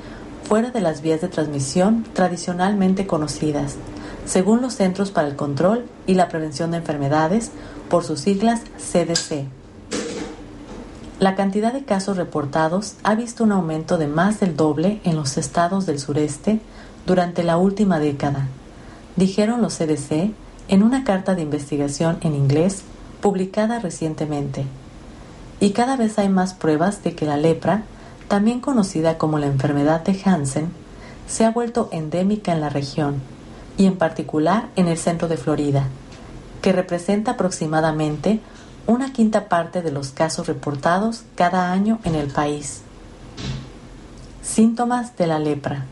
fuera 0.48 0.70
de 0.70 0.82
las 0.82 1.02
vías 1.02 1.22
de 1.22 1.30
transmisión 1.30 2.06
tradicionalmente 2.14 3.08
conocidas, 3.08 3.78
según 4.26 4.62
los 4.62 4.74
Centros 4.74 5.12
para 5.12 5.28
el 5.28 5.36
Control 5.36 5.86
y 6.08 6.16
la 6.16 6.30
Prevención 6.30 6.72
de 6.72 6.78
Enfermedades, 6.78 7.52
por 7.90 8.04
sus 8.04 8.20
siglas 8.20 8.62
CDC. 8.78 9.46
La 11.20 11.36
cantidad 11.36 11.72
de 11.72 11.86
casos 11.86 12.18
reportados 12.18 12.96
ha 13.04 13.16
visto 13.16 13.44
un 13.44 13.52
aumento 13.52 13.98
de 13.98 14.08
más 14.08 14.40
del 14.40 14.58
doble 14.58 15.00
en 15.04 15.16
los 15.16 15.38
estados 15.38 15.86
del 15.86 16.00
sureste 16.00 16.60
durante 17.06 17.44
la 17.44 17.58
última 17.58 18.00
década, 18.00 18.48
dijeron 19.16 19.62
los 19.62 19.78
CDC 19.78 20.32
en 20.68 20.84
una 20.84 21.04
carta 21.04 21.36
de 21.36 21.44
investigación 21.44 22.18
en 22.22 22.36
inglés 22.36 22.82
publicada 23.22 23.80
recientemente. 23.80 24.66
Y 25.60 25.70
cada 25.70 25.96
vez 25.96 26.20
hay 26.20 26.28
más 26.28 26.54
pruebas 26.54 27.04
de 27.04 27.16
que 27.16 27.26
la 27.26 27.38
lepra, 27.38 27.84
también 28.28 28.60
conocida 28.60 29.18
como 29.18 29.40
la 29.40 29.46
enfermedad 29.46 30.04
de 30.04 30.20
Hansen, 30.26 30.70
se 31.28 31.46
ha 31.46 31.52
vuelto 31.52 31.88
endémica 31.92 32.52
en 32.52 32.62
la 32.62 32.70
región 32.70 33.22
y 33.78 33.86
en 33.86 33.98
particular 33.98 34.70
en 34.76 34.88
el 34.88 34.98
centro 34.98 35.28
de 35.28 35.38
Florida, 35.38 35.88
que 36.62 36.72
representa 36.72 37.32
aproximadamente 37.32 38.40
una 38.88 39.12
quinta 39.12 39.50
parte 39.50 39.82
de 39.82 39.92
los 39.92 40.10
casos 40.10 40.48
reportados 40.48 41.24
cada 41.36 41.72
año 41.72 42.00
en 42.04 42.16
el 42.16 42.28
país. 42.28 42.82
Síntomas 44.44 45.18
de 45.18 45.28
la 45.28 45.40
lepra. 45.40 45.86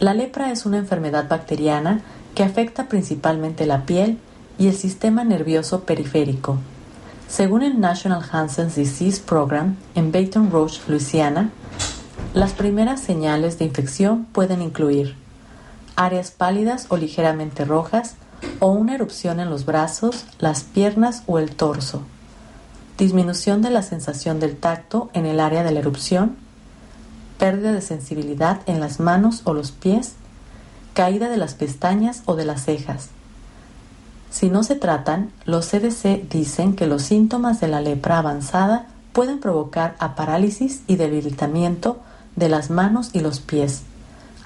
La 0.00 0.14
lepra 0.14 0.50
es 0.50 0.66
una 0.66 0.78
enfermedad 0.78 1.28
bacteriana 1.28 2.00
que 2.34 2.42
afecta 2.42 2.88
principalmente 2.88 3.66
la 3.66 3.84
piel 3.86 4.18
y 4.58 4.68
el 4.68 4.74
sistema 4.74 5.24
nervioso 5.24 5.84
periférico. 5.84 6.58
Según 7.28 7.62
el 7.62 7.80
National 7.80 8.22
Hansen's 8.30 8.76
Disease 8.76 9.20
Program 9.20 9.76
en 9.94 10.12
Baton 10.12 10.50
Rouge, 10.50 10.80
Louisiana, 10.86 11.50
las 12.34 12.52
primeras 12.52 13.00
señales 13.00 13.58
de 13.58 13.64
infección 13.64 14.26
pueden 14.32 14.62
incluir 14.62 15.16
áreas 15.96 16.30
pálidas 16.30 16.86
o 16.90 16.96
ligeramente 16.96 17.64
rojas, 17.64 18.14
o 18.60 18.68
una 18.68 18.94
erupción 18.94 19.40
en 19.40 19.50
los 19.50 19.64
brazos, 19.64 20.26
las 20.38 20.62
piernas 20.62 21.22
o 21.26 21.38
el 21.38 21.56
torso, 21.56 22.02
disminución 22.98 23.62
de 23.62 23.70
la 23.70 23.82
sensación 23.82 24.38
del 24.40 24.56
tacto 24.56 25.10
en 25.14 25.26
el 25.26 25.40
área 25.40 25.64
de 25.64 25.72
la 25.72 25.80
erupción, 25.80 26.36
pérdida 27.38 27.72
de 27.72 27.80
sensibilidad 27.80 28.60
en 28.66 28.80
las 28.80 29.00
manos 29.00 29.42
o 29.44 29.54
los 29.54 29.72
pies, 29.72 30.12
caída 30.94 31.28
de 31.28 31.36
las 31.36 31.54
pestañas 31.54 32.22
o 32.26 32.36
de 32.36 32.44
las 32.44 32.64
cejas. 32.64 33.08
Si 34.30 34.50
no 34.50 34.62
se 34.62 34.76
tratan, 34.76 35.32
los 35.44 35.66
CDC 35.66 36.28
dicen 36.28 36.76
que 36.76 36.86
los 36.86 37.02
síntomas 37.02 37.60
de 37.60 37.68
la 37.68 37.80
lepra 37.80 38.18
avanzada 38.18 38.86
pueden 39.12 39.40
provocar 39.40 39.96
a 39.98 40.14
parálisis 40.14 40.82
y 40.86 40.96
debilitamiento 40.96 42.00
de 42.34 42.50
las 42.50 42.70
manos 42.70 43.10
y 43.14 43.20
los 43.20 43.40
pies 43.40 43.82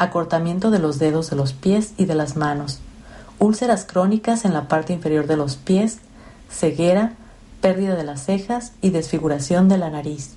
acortamiento 0.00 0.70
de 0.70 0.78
los 0.78 0.98
dedos 0.98 1.28
de 1.28 1.36
los 1.36 1.52
pies 1.52 1.92
y 1.98 2.06
de 2.06 2.14
las 2.14 2.34
manos, 2.34 2.80
úlceras 3.38 3.84
crónicas 3.84 4.46
en 4.46 4.54
la 4.54 4.66
parte 4.66 4.94
inferior 4.94 5.26
de 5.26 5.36
los 5.36 5.56
pies, 5.56 5.98
ceguera, 6.50 7.12
pérdida 7.60 7.94
de 7.94 8.04
las 8.04 8.24
cejas 8.24 8.72
y 8.80 8.90
desfiguración 8.90 9.68
de 9.68 9.76
la 9.76 9.90
nariz. 9.90 10.36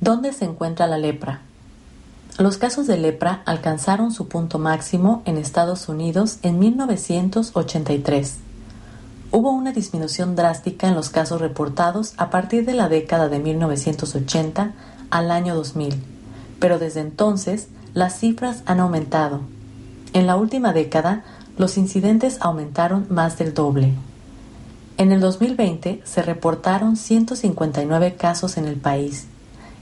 ¿Dónde 0.00 0.32
se 0.32 0.44
encuentra 0.44 0.88
la 0.88 0.98
lepra? 0.98 1.42
Los 2.36 2.58
casos 2.58 2.88
de 2.88 2.96
lepra 2.96 3.42
alcanzaron 3.44 4.10
su 4.10 4.26
punto 4.26 4.58
máximo 4.58 5.22
en 5.24 5.38
Estados 5.38 5.88
Unidos 5.88 6.38
en 6.42 6.58
1983. 6.58 8.38
Hubo 9.30 9.52
una 9.52 9.72
disminución 9.72 10.34
drástica 10.34 10.88
en 10.88 10.96
los 10.96 11.10
casos 11.10 11.40
reportados 11.40 12.14
a 12.16 12.30
partir 12.30 12.64
de 12.64 12.74
la 12.74 12.88
década 12.88 13.28
de 13.28 13.38
1980 13.38 14.72
al 15.10 15.30
año 15.30 15.54
2000 15.54 16.19
pero 16.60 16.78
desde 16.78 17.00
entonces 17.00 17.68
las 17.94 18.20
cifras 18.20 18.62
han 18.66 18.78
aumentado. 18.78 19.40
En 20.12 20.26
la 20.26 20.36
última 20.36 20.72
década, 20.72 21.24
los 21.58 21.76
incidentes 21.76 22.38
aumentaron 22.40 23.06
más 23.10 23.38
del 23.38 23.52
doble. 23.52 23.94
En 24.96 25.12
el 25.12 25.20
2020 25.20 26.02
se 26.04 26.22
reportaron 26.22 26.96
159 26.96 28.14
casos 28.14 28.56
en 28.56 28.66
el 28.66 28.76
país. 28.76 29.26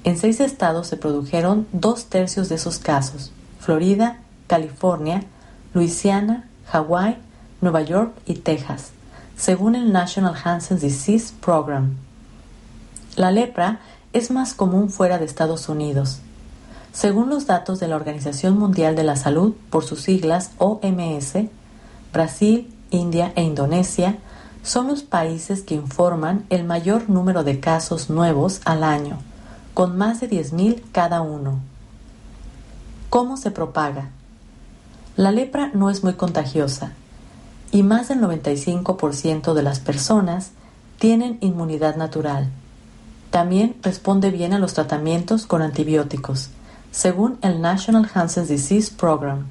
En 0.04 0.16
seis 0.16 0.40
estados 0.40 0.86
se 0.86 0.96
produjeron 0.96 1.66
dos 1.72 2.06
tercios 2.06 2.48
de 2.48 2.54
esos 2.54 2.78
casos, 2.78 3.32
Florida, 3.58 4.20
California, 4.46 5.24
Luisiana, 5.74 6.48
Hawái, 6.66 7.18
Nueva 7.60 7.82
York 7.82 8.12
y 8.26 8.34
Texas, 8.34 8.92
según 9.36 9.74
el 9.74 9.92
National 9.92 10.36
Hansen 10.42 10.78
Disease 10.78 11.34
Program. 11.40 11.96
La 13.16 13.32
lepra 13.32 13.80
es 14.12 14.30
más 14.30 14.54
común 14.54 14.88
fuera 14.88 15.18
de 15.18 15.24
Estados 15.24 15.68
Unidos. 15.68 16.20
Según 16.92 17.28
los 17.28 17.46
datos 17.46 17.80
de 17.80 17.88
la 17.88 17.96
Organización 17.96 18.58
Mundial 18.58 18.96
de 18.96 19.04
la 19.04 19.16
Salud, 19.16 19.54
por 19.70 19.84
sus 19.84 20.00
siglas 20.00 20.52
OMS, 20.58 21.34
Brasil, 22.12 22.74
India 22.90 23.32
e 23.36 23.42
Indonesia 23.42 24.18
son 24.62 24.88
los 24.88 25.02
países 25.02 25.62
que 25.62 25.74
informan 25.74 26.46
el 26.50 26.64
mayor 26.64 27.08
número 27.08 27.44
de 27.44 27.60
casos 27.60 28.10
nuevos 28.10 28.60
al 28.64 28.82
año, 28.82 29.18
con 29.74 29.96
más 29.96 30.20
de 30.20 30.30
10.000 30.30 30.82
cada 30.90 31.20
uno. 31.20 31.60
¿Cómo 33.10 33.36
se 33.36 33.50
propaga? 33.50 34.10
La 35.16 35.30
lepra 35.30 35.70
no 35.74 35.90
es 35.90 36.02
muy 36.02 36.14
contagiosa 36.14 36.92
y 37.70 37.82
más 37.82 38.08
del 38.08 38.20
95% 38.20 39.52
de 39.52 39.62
las 39.62 39.78
personas 39.78 40.50
tienen 40.98 41.38
inmunidad 41.40 41.96
natural. 41.96 42.48
También 43.30 43.76
responde 43.82 44.30
bien 44.30 44.54
a 44.54 44.58
los 44.58 44.74
tratamientos 44.74 45.46
con 45.46 45.60
antibióticos 45.60 46.50
según 46.90 47.38
el 47.42 47.60
National 47.60 48.08
Hansen's 48.12 48.48
Disease 48.48 48.92
Program. 48.96 49.46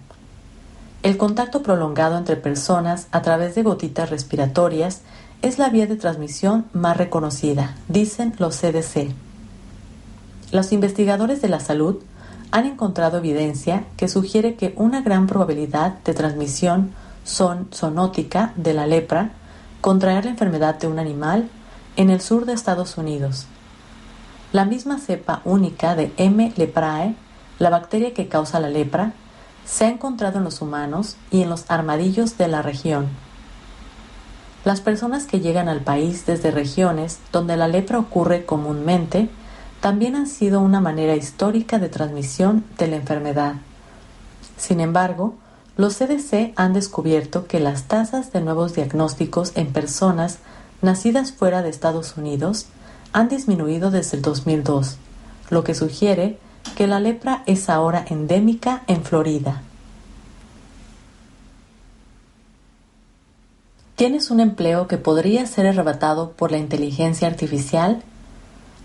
El 1.04 1.18
contacto 1.18 1.62
prolongado 1.64 2.18
entre 2.18 2.36
personas 2.36 3.08
a 3.12 3.22
través 3.22 3.56
de 3.56 3.64
gotitas 3.64 4.10
respiratorias 4.10 5.02
es 5.42 5.60
la 5.60 5.70
vía 5.70 5.88
de 5.88 5.96
transmisión 5.96 6.66
más 6.74 6.98
reconocida, 6.98 7.76
dicen 7.88 8.34
los 8.40 8.58
CDC. 8.60 9.12
Los 10.52 10.72
investigadores 10.72 11.42
de 11.42 11.50
la 11.50 11.60
salud 11.60 11.98
han 12.52 12.66
encontrado 12.66 13.18
evidencia 13.18 13.84
que 13.98 14.08
sugiere 14.08 14.56
que 14.56 14.74
una 14.78 15.02
gran 15.02 15.28
probabilidad 15.28 16.00
de 16.04 16.14
transmisión 16.14 16.92
son 17.24 17.68
zoonótica 17.74 18.54
de 18.56 18.74
la 18.74 18.88
lepra, 18.88 19.32
contraer 19.82 20.26
la 20.26 20.32
enfermedad 20.32 20.76
de 20.80 20.88
un 20.88 20.98
animal, 20.98 21.50
en 21.98 22.10
el 22.10 22.22
sur 22.22 22.46
de 22.46 22.54
Estados 22.54 22.98
Unidos. 22.98 23.48
La 24.54 24.66
misma 24.66 24.98
cepa 24.98 25.42
única 25.44 25.96
de 25.96 26.14
M. 26.18 26.54
leprae, 26.56 27.16
la 27.60 27.70
bacteria 27.70 28.14
que 28.14 28.28
causa 28.28 28.60
la 28.60 28.70
lepra, 28.70 29.14
se 29.66 29.86
ha 29.86 29.90
encontrado 29.90 30.38
en 30.38 30.44
los 30.44 30.62
humanos 30.62 31.18
y 31.32 31.42
en 31.42 31.50
los 31.50 31.70
armadillos 31.70 32.38
de 32.38 32.48
la 32.48 32.62
región. 32.62 33.08
Las 34.64 34.82
personas 34.82 35.26
que 35.26 35.40
llegan 35.40 35.70
al 35.70 35.82
país 35.82 36.26
desde 36.26 36.52
regiones 36.52 37.20
donde 37.32 37.58
la 37.58 37.68
lepra 37.68 38.00
ocurre 38.00 38.46
comúnmente 38.46 39.30
también 39.82 40.16
han 40.16 40.28
sido 40.28 40.62
una 40.62 40.82
manera 40.82 41.16
histórica 41.16 41.80
de 41.80 41.90
transmisión 41.90 42.66
de 42.78 42.88
la 42.88 42.96
enfermedad. 42.98 43.56
Sin 44.58 44.80
embargo, 44.80 45.36
los 45.78 45.96
CDC 45.98 46.54
han 46.56 46.74
descubierto 46.74 47.46
que 47.46 47.60
las 47.60 47.84
tasas 47.84 48.34
de 48.34 48.42
nuevos 48.42 48.74
diagnósticos 48.74 49.52
en 49.56 49.72
personas 49.72 50.40
nacidas 50.82 51.32
fuera 51.32 51.62
de 51.62 51.70
Estados 51.70 52.18
Unidos 52.18 52.66
han 53.14 53.30
disminuido 53.30 53.92
desde 53.92 54.18
el 54.18 54.24
2002, 54.24 54.98
lo 55.50 55.64
que 55.64 55.76
sugiere 55.76 56.40
que 56.78 56.86
la 56.86 57.00
lepra 57.00 57.42
es 57.48 57.72
ahora 57.72 58.06
endémica 58.08 58.84
en 58.86 59.04
Florida. 59.04 59.64
¿Tienes 63.96 64.30
un 64.30 64.40
empleo 64.40 64.88
que 64.88 65.00
podría 65.00 65.48
ser 65.48 65.66
arrebatado 65.66 66.34
por 66.34 66.52
la 66.52 66.60
inteligencia 66.60 67.28
artificial? 67.28 68.04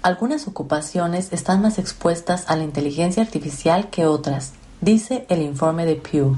Algunas 0.01 0.49
ocupaciones 0.49 1.35
están 1.35 1.61
más 1.61 1.79
expuestas 1.79 2.49
a 2.49 2.57
la 2.57 2.65
inteligencia 2.65 3.23
artificial 3.23 3.91
que 3.91 4.07
otras, 4.07 4.53
dice 4.81 5.27
el 5.29 5.43
informe 5.43 5.85
de 5.85 5.97
Pew. 5.97 6.37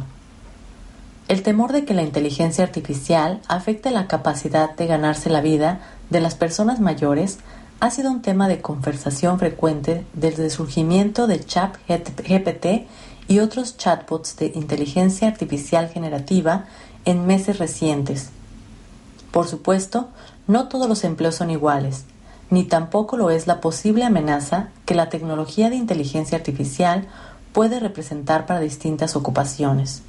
El 1.29 1.45
temor 1.45 1.71
de 1.71 1.85
que 1.85 1.95
la 1.95 2.03
inteligencia 2.03 2.65
artificial 2.65 3.41
afecte 3.47 3.93
la 3.93 4.09
capacidad 4.09 4.75
de 4.75 4.89
ganarse 4.89 5.31
la 5.31 5.41
vida 5.41 5.79
de 6.11 6.21
las 6.21 6.35
personas 6.35 6.81
mayores 6.81 7.39
ha 7.85 7.91
sido 7.91 8.11
un 8.11 8.23
tema 8.23 8.49
de 8.49 8.63
conversación 8.63 9.39
frecuente 9.39 10.07
desde 10.15 10.47
el 10.47 10.51
surgimiento 10.51 11.27
de 11.27 11.45
ChatGPT 11.45 12.89
y 13.29 13.41
otros 13.41 13.77
chatbots 13.77 14.39
de 14.39 14.53
inteligencia 14.55 15.29
artificial 15.29 15.91
generativa 15.91 16.65
en 17.05 17.27
meses 17.27 17.59
recientes. 17.59 18.31
Por 19.31 19.49
supuesto, 19.49 20.09
no 20.47 20.69
todos 20.69 20.89
los 20.89 21.05
empleos 21.05 21.35
son 21.35 21.51
iguales, 21.51 22.07
ni 22.49 22.65
tampoco 22.65 23.19
lo 23.19 23.29
es 23.29 23.47
la 23.47 23.61
posible 23.61 24.05
amenaza 24.05 24.71
que 24.87 24.95
la 24.95 25.11
tecnología 25.11 25.69
de 25.69 25.77
inteligencia 25.77 26.39
artificial 26.39 27.07
puede 27.53 27.81
representar 27.81 28.47
para 28.47 28.61
distintas 28.61 29.15
ocupaciones. 29.15 30.01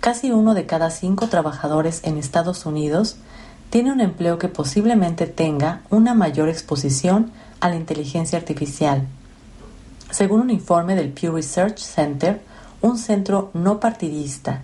Casi 0.00 0.30
uno 0.30 0.54
de 0.54 0.64
cada 0.64 0.88
cinco 0.88 1.26
trabajadores 1.26 2.00
en 2.04 2.16
Estados 2.16 2.64
Unidos 2.64 3.18
tiene 3.70 3.92
un 3.92 4.00
empleo 4.00 4.38
que 4.38 4.48
posiblemente 4.48 5.26
tenga 5.26 5.82
una 5.90 6.14
mayor 6.14 6.48
exposición 6.48 7.30
a 7.60 7.68
la 7.68 7.76
inteligencia 7.76 8.38
artificial. 8.38 9.06
Según 10.10 10.40
un 10.40 10.50
informe 10.50 10.94
del 10.94 11.10
Pew 11.10 11.34
Research 11.34 11.78
Center, 11.78 12.40
un 12.80 12.96
centro 12.96 13.50
no 13.52 13.80
partidista, 13.80 14.62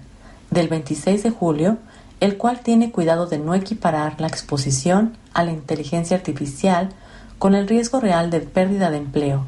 del 0.50 0.68
26 0.68 1.22
de 1.22 1.30
julio, 1.30 1.78
el 2.20 2.38
cual 2.38 2.60
tiene 2.60 2.92
cuidado 2.92 3.26
de 3.26 3.38
no 3.38 3.54
equiparar 3.54 4.20
la 4.20 4.28
exposición 4.28 5.16
a 5.34 5.42
la 5.42 5.52
inteligencia 5.52 6.16
artificial 6.16 6.90
con 7.38 7.54
el 7.54 7.68
riesgo 7.68 8.00
real 8.00 8.30
de 8.30 8.40
pérdida 8.40 8.90
de 8.90 8.98
empleo. 8.98 9.44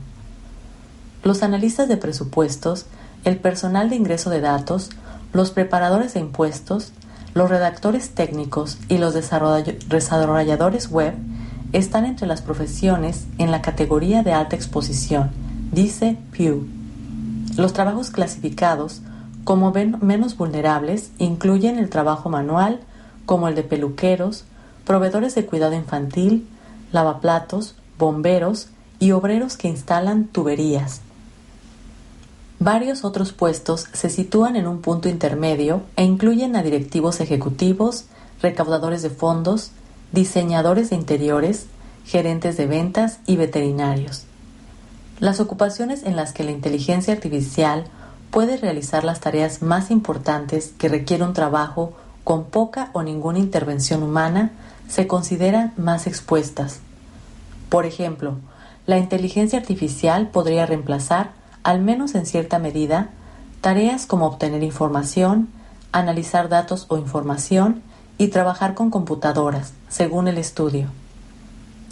Los 1.23 1.43
analistas 1.43 1.89
de 1.89 1.97
presupuestos, 1.97 2.87
el 3.25 3.39
personal 3.39 3.89
de 3.89 3.97
ingreso 3.97 4.31
de 4.31 4.41
datos, 4.41 4.91
los 5.33 5.51
preparadores 5.51 6.15
de 6.15 6.21
impuestos, 6.21 6.93
los 7.37 7.51
redactores 7.51 8.15
técnicos 8.15 8.79
y 8.89 8.97
los 8.97 9.13
desarrolladores 9.13 10.91
web 10.91 11.13
están 11.75 12.07
entre 12.07 12.27
las 12.27 12.41
profesiones 12.41 13.27
en 13.37 13.51
la 13.51 13.61
categoría 13.61 14.23
de 14.23 14.33
alta 14.33 14.57
exposición, 14.57 15.33
dice 15.71 16.17
Pew. 16.33 16.67
Los 17.59 17.75
trabajos 17.75 18.11
clasificados 18.11 19.03
como 19.45 19.71
menos 19.71 20.39
vulnerables 20.39 21.11
incluyen 21.19 21.77
el 21.79 21.91
trabajo 21.91 22.31
manual, 22.31 22.81
como 23.27 23.49
el 23.49 23.55
de 23.55 23.65
peluqueros, 23.65 24.47
proveedores 24.87 25.35
de 25.35 25.45
cuidado 25.45 25.75
infantil, 25.75 26.49
lavaplatos, 26.91 27.75
bomberos 27.99 28.69
y 28.99 29.11
obreros 29.11 29.59
que 29.59 29.69
instalan 29.69 30.25
tuberías. 30.25 31.03
Varios 32.59 33.05
otros 33.05 33.33
puestos 33.33 33.87
se 33.93 34.09
sitúan 34.09 34.57
en 34.57 34.67
un 34.67 34.81
punto 34.81 35.09
intermedio 35.09 35.83
e 35.97 36.05
incluyen 36.05 36.57
a 36.57 36.63
directivos 36.63 37.21
ejecutivos, 37.21 38.07
recaudadores 38.41 39.03
de 39.03 39.11
fondos, 39.11 39.73
diseñadores 40.13 40.91
de 40.91 40.97
interiores, 40.97 41.67
gerentes 42.07 42.57
de 42.57 42.67
ventas 42.67 43.19
y 43.27 43.37
veterinarios. 43.37 44.25
Las 45.21 45.41
ocupaciones 45.41 46.05
en 46.05 46.17
las 46.17 46.33
que 46.33 46.45
la 46.45 46.51
inteligencia 46.51 47.13
artificial 47.13 47.85
puede 48.31 48.57
realizar 48.57 49.05
las 49.05 49.21
tareas 49.21 49.61
más 49.63 49.91
importantes 49.91 50.73
que 50.79 50.89
requieren 50.89 51.29
un 51.29 51.35
trabajo 51.35 51.93
con 52.25 52.45
poca 52.45 52.91
o 52.93 53.03
ninguna 53.03 53.39
intervención 53.39 54.03
humana 54.03 54.51
se 54.89 55.07
consideran 55.07 55.75
más 55.77 56.07
expuestas. 56.07 56.81
Por 57.69 57.87
ejemplo, 57.87 58.35
la 58.87 58.99
inteligencia 58.99 59.59
artificial 59.59 60.29
podría 60.29 60.67
reemplazar 60.67 61.31
al 61.67 61.81
menos 61.81 62.15
en 62.15 62.27
cierta 62.27 62.61
medida, 62.61 63.09
tareas 63.61 64.07
como 64.07 64.27
obtener 64.27 64.63
información, 64.63 65.49
analizar 65.91 66.49
datos 66.49 66.87
o 66.89 66.97
información 66.97 67.83
y 68.19 68.29
trabajar 68.29 68.75
con 68.75 68.91
computadoras, 68.91 69.73
según 69.89 70.29
el 70.29 70.39
estudio. 70.39 70.87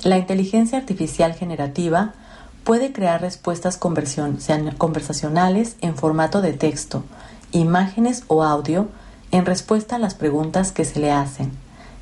La 0.05 0.17
inteligencia 0.17 0.79
artificial 0.79 1.35
generativa 1.35 2.15
puede 2.63 2.93
crear 2.93 3.21
respuestas 3.21 3.77
conversacionales 3.77 5.77
en 5.81 5.97
formato 5.97 6.41
de 6.41 6.53
texto, 6.53 7.03
imágenes 7.51 8.23
o 8.29 8.45
audio 8.45 8.87
en 9.33 9.45
respuesta 9.45 9.97
a 9.97 9.99
las 9.99 10.15
preguntas 10.15 10.71
que 10.71 10.85
se 10.85 11.01
le 11.01 11.11
hacen, 11.11 11.51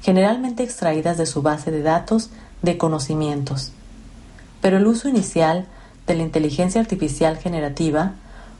generalmente 0.03 0.63
extraídas 0.63 1.17
de 1.17 1.25
su 1.25 1.41
base 1.41 1.71
de 1.71 1.81
datos 1.81 2.29
de 2.61 2.77
conocimientos. 2.77 3.73
Pero 4.61 4.77
el 4.77 4.87
uso 4.87 5.09
inicial 5.09 5.67
de 6.07 6.15
la 6.15 6.23
inteligencia 6.23 6.81
artificial 6.81 7.39
generativa 7.39 8.13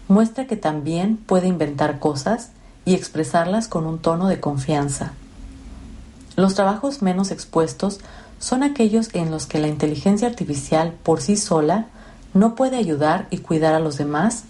muestra 0.09 0.47
que 0.47 0.57
también 0.57 1.17
puede 1.17 1.49
inventar 1.49 1.99
cosas 1.99 2.51
y 2.85 2.95
expresarlas 2.95 3.69
con 3.69 3.87
un 3.87 3.99
tono 3.99 4.29
de 4.29 4.41
confianza. 4.41 5.13
Los 6.37 6.55
trabajos 6.55 7.03
menos 7.03 7.31
expuestos 7.31 8.01
son 8.39 8.63
aquellos 8.63 9.15
en 9.15 9.31
los 9.31 9.47
que 9.47 9.59
la 9.59 9.69
inteligencia 9.69 10.27
artificial 10.27 10.95
por 11.03 11.21
sí 11.21 11.37
sola 11.37 11.87
no 12.35 12.55
puede 12.55 12.77
ayudar 12.77 13.27
y 13.31 13.39
cuidar 13.39 13.75
a 13.75 13.81
los 13.81 13.99
demás 13.99 14.45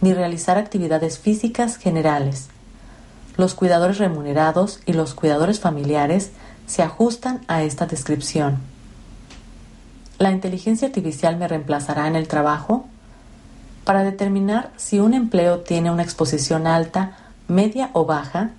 ni 0.00 0.14
realizar 0.14 0.58
actividades 0.58 1.18
físicas 1.18 1.76
generales. 1.76 2.48
Los 3.36 3.54
cuidadores 3.54 3.98
remunerados 3.98 4.80
y 4.86 4.92
los 4.92 5.14
cuidadores 5.14 5.60
familiares 5.60 6.30
se 6.66 6.82
ajustan 6.82 7.40
a 7.48 7.62
esta 7.62 7.86
descripción. 7.86 8.73
¿La 10.24 10.32
inteligencia 10.32 10.88
artificial 10.88 11.36
me 11.36 11.46
reemplazará 11.48 12.08
en 12.08 12.16
el 12.16 12.28
trabajo? 12.28 12.86
Para 13.84 14.04
determinar 14.04 14.70
si 14.74 14.98
un 14.98 15.12
empleo 15.12 15.60
tiene 15.60 15.90
una 15.90 16.02
exposición 16.02 16.66
alta, 16.66 17.18
media 17.46 17.90
o 17.92 18.06
baja, 18.06 18.52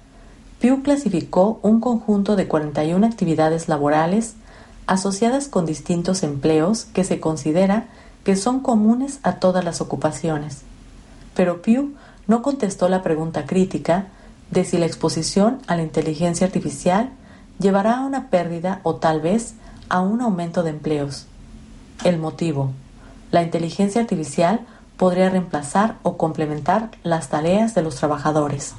Pew 0.60 0.84
clasificó 0.84 1.60
un 1.64 1.80
conjunto 1.80 2.36
de 2.36 2.48
41 2.48 3.04
actividades 3.04 3.68
laborales 3.68 4.36
asociadas 4.86 5.48
con 5.48 5.66
distintos 5.66 6.22
empleos 6.22 6.86
que 6.86 7.04
se 7.04 7.20
considera 7.20 7.88
que 8.24 8.36
son 8.36 8.60
comunes 8.60 9.18
a 9.24 9.38
todas 9.38 9.66
las 9.66 9.82
ocupaciones. 9.82 10.62
Pero 11.34 11.64
Pew 11.64 11.96
no 12.28 12.44
contestó 12.44 12.90
la 12.90 13.02
pregunta 13.02 13.48
crítica 13.48 14.10
de 14.52 14.66
si 14.66 14.78
la 14.78 14.86
exposición 14.86 15.64
a 15.66 15.76
la 15.76 15.82
inteligencia 15.82 16.46
artificial 16.46 17.10
llevará 17.58 17.98
a 17.98 18.06
una 18.06 18.30
pérdida 18.30 18.82
o 18.84 18.98
tal 18.98 19.20
vez 19.20 19.56
a 19.90 20.02
un 20.02 20.22
aumento 20.22 20.62
de 20.62 20.70
empleos. 20.70 21.26
El 22.04 22.20
motivo. 22.20 22.72
La 23.32 23.42
inteligencia 23.44 24.02
artificial 24.02 24.62
podría 24.98 25.30
reemplazar 25.30 25.98
o 26.04 26.18
complementar 26.18 26.92
las 27.04 27.30
tareas 27.30 27.76
de 27.76 27.82
los 27.82 27.96
trabajadores. 27.96 28.74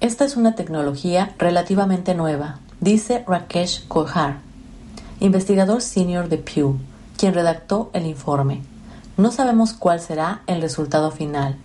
Esta 0.00 0.24
es 0.24 0.36
una 0.36 0.54
tecnología 0.54 1.34
relativamente 1.38 2.14
nueva, 2.14 2.58
dice 2.80 3.24
Rakesh 3.26 3.86
Kohar, 3.86 4.38
investigador 5.20 5.80
senior 5.80 6.28
de 6.28 6.38
Pew, 6.38 6.78
quien 7.16 7.34
redactó 7.34 7.90
el 7.92 8.06
informe. 8.06 8.62
No 9.16 9.30
sabemos 9.30 9.74
cuál 9.74 10.00
será 10.00 10.42
el 10.48 10.60
resultado 10.60 11.12
final. 11.12 11.56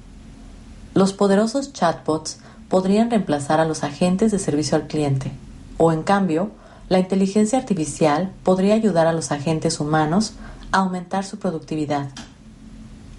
Los 0.93 1.13
poderosos 1.13 1.73
chatbots 1.73 2.39
podrían 2.69 3.10
reemplazar 3.10 3.60
a 3.60 3.65
los 3.65 3.84
agentes 3.84 4.32
de 4.32 4.39
servicio 4.39 4.78
al 4.78 4.88
cliente, 4.88 5.32
o 5.78 5.91
en 5.91 6.04
cambio, 6.04 6.52
la 6.89 7.00
inteligencia 7.00 7.60
artificial 7.60 8.32
podría 8.43 8.73
ayudar 8.73 9.08
a 9.08 9.13
los 9.13 9.32
agentes 9.32 9.80
humanos 9.80 10.34
a 10.71 10.80
aumentar 10.80 11.26
su 11.26 11.38
productividad. 11.38 12.10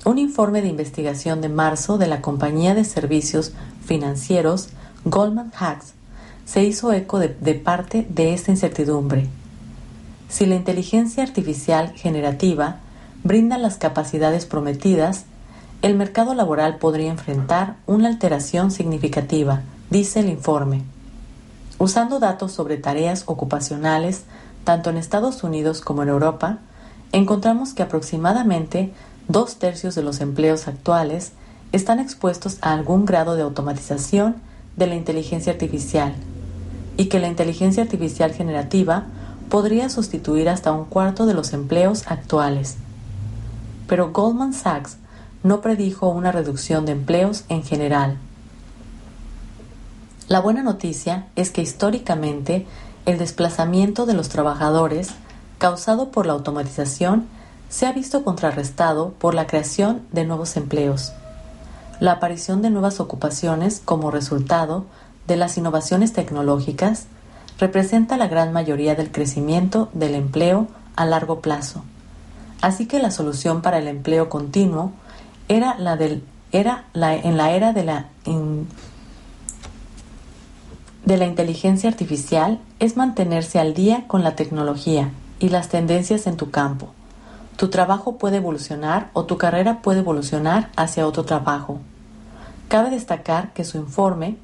Un 0.04 0.18
informe 0.18 0.62
de 0.62 0.68
investigación 0.68 1.40
de 1.40 1.48
marzo 1.48 1.98
de 1.98 2.07
la 2.07 2.22
compañía 2.22 2.74
de 2.74 2.85
servicios 2.85 3.52
financieros 3.85 4.68
Goldman 5.04 5.52
Sachs 5.52 5.92
se 6.46 6.64
hizo 6.64 6.92
eco 6.92 7.18
de, 7.18 7.28
parte 7.54 8.07
de 8.09 8.33
esta 8.33 8.50
incertidumbre. 8.50 9.26
si 10.31 10.46
la 10.46 10.57
inteligencia 10.57 11.22
artificial 11.22 11.92
generativa 11.92 12.76
brinda 13.24 13.59
las 13.59 13.76
capacidades 13.76 14.46
prometidas, 14.46 15.24
el 15.83 15.94
mercado 15.94 16.35
laboral 16.35 16.76
podría 16.78 17.11
enfrentar 17.11 17.76
una 17.87 18.09
alteración 18.09 18.70
significativa, 18.70 19.62
dice 19.90 20.20
el 20.20 20.28
informe. 20.28 20.83
Usando 21.79 22.19
datos 22.19 22.53
sobre 22.53 22.77
tareas 22.77 23.23
ocupacionales, 23.27 24.25
tanto 24.64 24.91
en 24.91 24.97
Estados 24.97 25.45
Unidos 25.45 25.81
como 25.81 26.03
en 26.03 26.09
Europa, 26.09 26.59
encontramos 27.12 27.73
que 27.73 27.83
aproximadamente 27.83 28.93
dos 29.29 29.57
tercios 29.57 29.95
de 29.95 30.03
los 30.03 30.21
empleos 30.21 30.67
actuales 30.67 31.33
están 31.73 32.01
expuestos 32.01 32.59
a 32.62 32.73
algún 32.73 33.05
grado 33.05 33.37
de 33.37 33.43
automatización 33.43 34.37
de 34.77 34.87
la 34.87 34.97
inteligencia 34.97 35.53
artificial 35.53 36.14
y 36.97 37.07
que 37.07 37.21
la 37.21 37.29
inteligencia 37.29 37.83
artificial 37.83 38.33
generativa 38.33 39.07
podría 39.49 39.88
sustituir 39.88 40.49
hasta 40.49 40.73
un 40.73 40.85
cuarto 40.85 41.27
de 41.27 41.35
los 41.35 41.53
empleos 41.53 42.05
actuales. 42.07 42.77
Pero 43.87 44.12
Goldman 44.12 44.53
Sachs 44.53 44.97
no 45.43 45.61
predijo 45.61 46.09
una 46.09 46.33
reducción 46.33 46.85
de 46.87 46.93
empleos 46.93 47.45
en 47.49 47.62
general. 47.62 48.19
La 50.29 50.41
buena 50.41 50.62
noticia 50.62 51.27
es 51.37 51.51
que 51.51 51.62
históricamente 51.62 52.67
el 53.07 53.17
desplazamiento 53.17 54.05
de 54.05 54.12
los 54.12 54.29
trabajadores 54.29 55.09
causado 55.57 56.11
por 56.11 56.27
la 56.27 56.35
automatización 56.35 57.27
se 57.71 57.87
ha 57.87 57.93
visto 57.93 58.25
contrarrestado 58.25 59.14
por 59.19 59.35
la 59.35 59.47
creación 59.47 60.03
de 60.12 60.27
nuevos 60.27 60.59
empleos. 60.59 61.12
La 61.99 62.12
aparición 62.12 62.61
de 62.61 62.69
nuevas 62.69 63.01
ocupaciones 63.01 63.81
como 63.83 64.11
resultado 64.11 64.85
de 65.27 65.37
las 65.37 65.57
innovaciones 65.57 66.12
tecnológicas 66.12 67.07
representa 67.59 68.19
la 68.19 68.29
gran 68.29 68.53
mayoría 68.53 68.95
del 68.95 69.11
crecimiento 69.11 69.88
del 69.95 70.14
empleo 70.14 70.69
a 70.95 71.07
largo 71.07 71.41
plazo. 71.41 71.85
Así 72.61 72.87
que 72.87 72.99
la 72.99 73.11
solución 73.11 73.62
para 73.62 73.79
el 73.79 73.88
empleo 73.88 74.29
continuo 74.29 74.93
era 75.49 75.79
la 75.79 75.97
del 75.97 76.23
era 76.51 76.85
la, 76.93 77.14
en 77.14 77.37
la 77.37 77.53
era 77.53 77.73
de 77.73 77.85
la 77.85 78.07
de 81.09 81.16
la 81.16 81.25
inteligencia 81.25 81.88
artificial 81.88 82.61
es 82.81 82.99
mantenerse 82.99 83.59
al 83.59 83.73
día 83.73 84.05
con 84.07 84.23
la 84.23 84.37
tecnología 84.37 85.11
y 85.40 85.49
las 85.49 85.71
tendencias 85.71 86.27
en 86.27 86.37
tu 86.37 86.51
campo. 86.51 86.90
Tu 87.57 87.68
trabajo 87.68 88.18
puede 88.18 88.37
evolucionar 88.37 89.09
o 89.14 89.25
tu 89.25 89.38
carrera 89.38 89.81
puede 89.81 90.01
evolucionar 90.01 90.71
hacia 90.77 91.07
otro 91.07 91.25
trabajo. 91.25 91.81
Cabe 92.68 92.90
destacar 92.90 93.55
que 93.55 93.64
su 93.64 93.79
informe, 93.79 94.37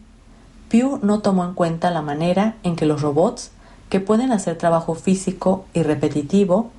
Pew 0.70 0.98
no 1.02 1.20
tomó 1.20 1.44
en 1.44 1.52
cuenta 1.52 1.90
la 1.90 2.00
manera 2.00 2.54
en 2.62 2.76
que 2.76 2.86
los 2.86 3.02
robots, 3.02 3.50
que 3.90 4.00
pueden 4.00 4.32
hacer 4.32 4.56
trabajo 4.56 4.94
físico 4.94 5.66
y 5.74 5.82
repetitivo, 5.82 6.70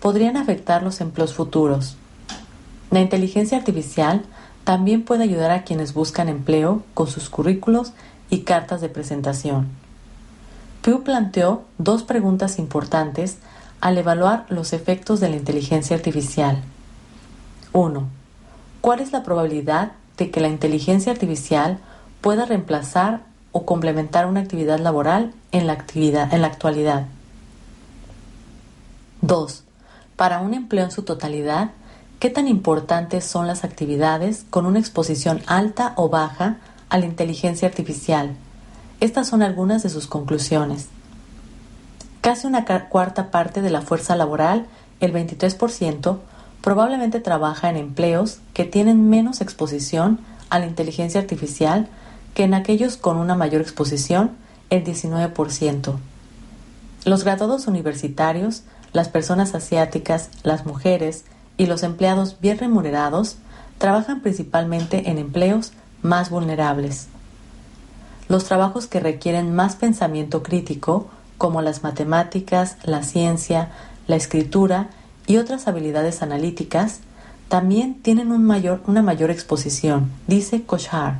podrían 0.00 0.38
afectar 0.38 0.82
los 0.82 1.02
empleos 1.02 1.34
futuros. 1.34 1.98
La 2.90 3.02
inteligencia 3.02 3.58
artificial 3.58 4.22
también 4.64 5.02
puede 5.02 5.24
ayudar 5.24 5.50
a 5.50 5.64
quienes 5.64 5.92
buscan 5.92 6.30
empleo 6.30 6.82
con 6.94 7.08
sus 7.08 7.28
currículos 7.28 7.92
y 8.30 8.40
cartas 8.40 8.80
de 8.80 8.88
presentación. 8.88 9.68
Pew 10.82 11.02
planteó 11.02 11.64
dos 11.78 12.02
preguntas 12.02 12.58
importantes 12.58 13.38
al 13.80 13.96
evaluar 13.98 14.46
los 14.48 14.72
efectos 14.72 15.20
de 15.20 15.28
la 15.28 15.36
inteligencia 15.36 15.96
artificial. 15.96 16.62
1. 17.72 18.06
¿Cuál 18.80 19.00
es 19.00 19.12
la 19.12 19.22
probabilidad 19.22 19.92
de 20.16 20.30
que 20.30 20.40
la 20.40 20.48
inteligencia 20.48 21.10
artificial 21.10 21.78
pueda 22.20 22.44
reemplazar 22.44 23.22
o 23.52 23.64
complementar 23.64 24.26
una 24.26 24.40
actividad 24.40 24.78
laboral 24.78 25.32
en 25.52 25.66
la, 25.66 25.72
actualidad? 25.72 27.06
2. 29.22 29.64
Para 30.16 30.40
un 30.40 30.54
empleo 30.54 30.84
en 30.84 30.90
su 30.90 31.02
totalidad, 31.02 31.70
¿qué 32.20 32.30
tan 32.30 32.46
importantes 32.46 33.24
son 33.24 33.46
las 33.46 33.64
actividades 33.64 34.44
con 34.50 34.66
una 34.66 34.78
exposición 34.78 35.40
alta 35.46 35.94
o 35.96 36.08
baja 36.08 36.58
a 36.94 36.98
la 36.98 37.06
inteligencia 37.06 37.66
artificial? 37.66 38.36
Estas 39.00 39.26
son 39.26 39.42
algunas 39.42 39.82
de 39.82 39.90
sus 39.90 40.06
conclusiones. 40.06 40.86
Casi 42.20 42.46
una 42.46 42.64
cuarta 42.88 43.32
parte 43.32 43.62
de 43.62 43.70
la 43.70 43.82
fuerza 43.82 44.14
laboral, 44.14 44.66
el 45.00 45.12
23%, 45.12 46.18
probablemente 46.62 47.18
trabaja 47.18 47.68
en 47.68 47.78
empleos 47.78 48.38
que 48.52 48.64
tienen 48.64 49.10
menos 49.10 49.40
exposición 49.40 50.20
a 50.50 50.60
la 50.60 50.66
inteligencia 50.66 51.20
artificial 51.20 51.88
que 52.32 52.44
en 52.44 52.54
aquellos 52.54 52.96
con 52.96 53.16
una 53.16 53.34
mayor 53.34 53.60
exposición, 53.60 54.30
el 54.70 54.84
19%. 54.84 55.96
Los 57.04 57.24
graduados 57.24 57.66
universitarios, 57.66 58.62
las 58.92 59.08
personas 59.08 59.56
asiáticas, 59.56 60.30
las 60.44 60.64
mujeres 60.64 61.24
y 61.56 61.66
los 61.66 61.82
empleados 61.82 62.38
bien 62.40 62.56
remunerados 62.56 63.38
trabajan 63.78 64.20
principalmente 64.20 65.10
en 65.10 65.18
empleos 65.18 65.72
más 66.04 66.30
vulnerables. 66.30 67.08
Los 68.28 68.44
trabajos 68.44 68.86
que 68.86 69.00
requieren 69.00 69.54
más 69.54 69.74
pensamiento 69.74 70.42
crítico 70.42 71.08
como 71.38 71.62
las 71.62 71.82
matemáticas, 71.82 72.76
la 72.84 73.02
ciencia, 73.02 73.70
la 74.06 74.16
escritura 74.16 74.90
y 75.26 75.38
otras 75.38 75.66
habilidades 75.66 76.22
analíticas, 76.22 77.00
también 77.48 77.94
tienen 78.02 78.32
una 78.32 79.02
mayor 79.02 79.30
exposición, 79.30 80.12
dice 80.26 80.62
Kochar. 80.62 81.18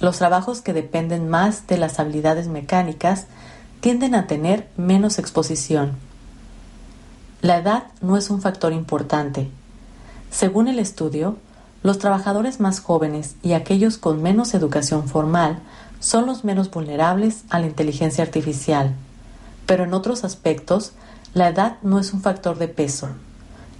Los 0.00 0.18
trabajos 0.18 0.62
que 0.62 0.72
dependen 0.72 1.28
más 1.28 1.66
de 1.66 1.78
las 1.78 1.98
habilidades 2.00 2.48
mecánicas 2.48 3.26
tienden 3.80 4.14
a 4.14 4.26
tener 4.26 4.68
menos 4.76 5.18
exposición. 5.18 5.92
La 7.42 7.58
edad 7.58 7.84
no 8.00 8.16
es 8.16 8.30
un 8.30 8.40
factor 8.40 8.72
importante. 8.72 9.50
Según 10.30 10.68
el 10.68 10.78
estudio, 10.78 11.36
los 11.86 12.00
trabajadores 12.00 12.58
más 12.58 12.80
jóvenes 12.80 13.36
y 13.44 13.52
aquellos 13.52 13.96
con 13.96 14.20
menos 14.20 14.54
educación 14.54 15.06
formal 15.06 15.60
son 16.00 16.26
los 16.26 16.42
menos 16.42 16.68
vulnerables 16.68 17.44
a 17.48 17.60
la 17.60 17.66
inteligencia 17.66 18.24
artificial, 18.24 18.92
pero 19.66 19.84
en 19.84 19.94
otros 19.94 20.24
aspectos 20.24 20.94
la 21.32 21.48
edad 21.48 21.76
no 21.82 22.00
es 22.00 22.12
un 22.12 22.22
factor 22.22 22.58
de 22.58 22.66
peso. 22.66 23.10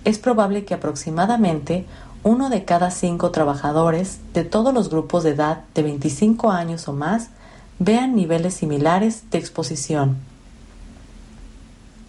Es 0.04 0.20
probable 0.20 0.64
que 0.64 0.74
aproximadamente 0.74 1.84
uno 2.22 2.48
de 2.48 2.64
cada 2.64 2.92
cinco 2.92 3.32
trabajadores 3.32 4.20
de 4.32 4.44
todos 4.44 4.72
los 4.72 4.88
grupos 4.88 5.24
de 5.24 5.30
edad 5.30 5.64
de 5.74 5.82
25 5.82 6.52
años 6.52 6.86
o 6.86 6.92
más 6.92 7.30
vean 7.80 8.14
niveles 8.14 8.54
similares 8.54 9.24
de 9.32 9.38
exposición. 9.38 10.16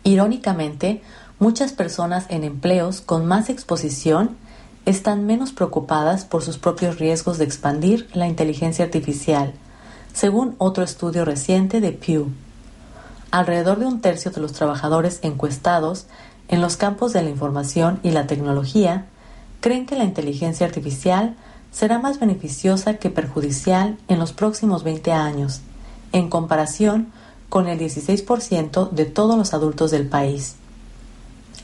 Irónicamente, 0.04 1.02
muchas 1.40 1.74
personas 1.74 2.28
en 2.30 2.44
empleos 2.44 3.02
con 3.02 3.26
más 3.26 3.50
exposición 3.50 4.38
están 4.88 5.26
menos 5.26 5.52
preocupadas 5.52 6.23
por 6.23 6.43
sus 6.43 6.58
propios 6.58 6.97
riesgos 6.97 7.38
de 7.38 7.43
expandir 7.43 8.10
la 8.13 8.26
inteligencia 8.26 8.86
artificial 8.86 9.54
según 10.13 10.56
otro 10.60 10.84
estudio 10.84 11.26
reciente 11.26 11.82
de 11.82 11.91
Pew. 11.91 12.30
Alrededor 13.30 13.80
de 13.80 13.86
un 13.86 14.00
tercio 14.00 14.32
de 14.32 14.39
los 14.39 14.54
trabajadores 14.54 15.19
encuestados 15.23 16.08
en 16.47 16.62
los 16.62 16.78
campos 16.78 17.12
de 17.12 17.21
la 17.21 17.30
información 17.30 18.00
y 18.02 18.12
la 18.12 18.28
tecnología 18.28 19.08
creen 19.60 19.86
que 19.86 19.97
la 19.97 20.06
inteligencia 20.06 20.65
artificial 20.65 21.36
será 21.69 22.00
más 22.00 22.21
beneficiosa 22.21 22.93
que 22.93 23.10
perjudicial 23.10 23.97
en 24.08 24.19
los 24.19 24.32
próximos 24.32 24.86
20 24.86 25.12
años, 25.12 25.60
en 26.13 26.30
comparación 26.30 27.12
con 27.50 27.67
el 27.67 27.78
16% 27.78 28.89
de 28.91 29.06
todos 29.06 29.38
los 29.38 29.54
adultos 29.54 29.91
del 29.91 30.08
país. 30.08 30.56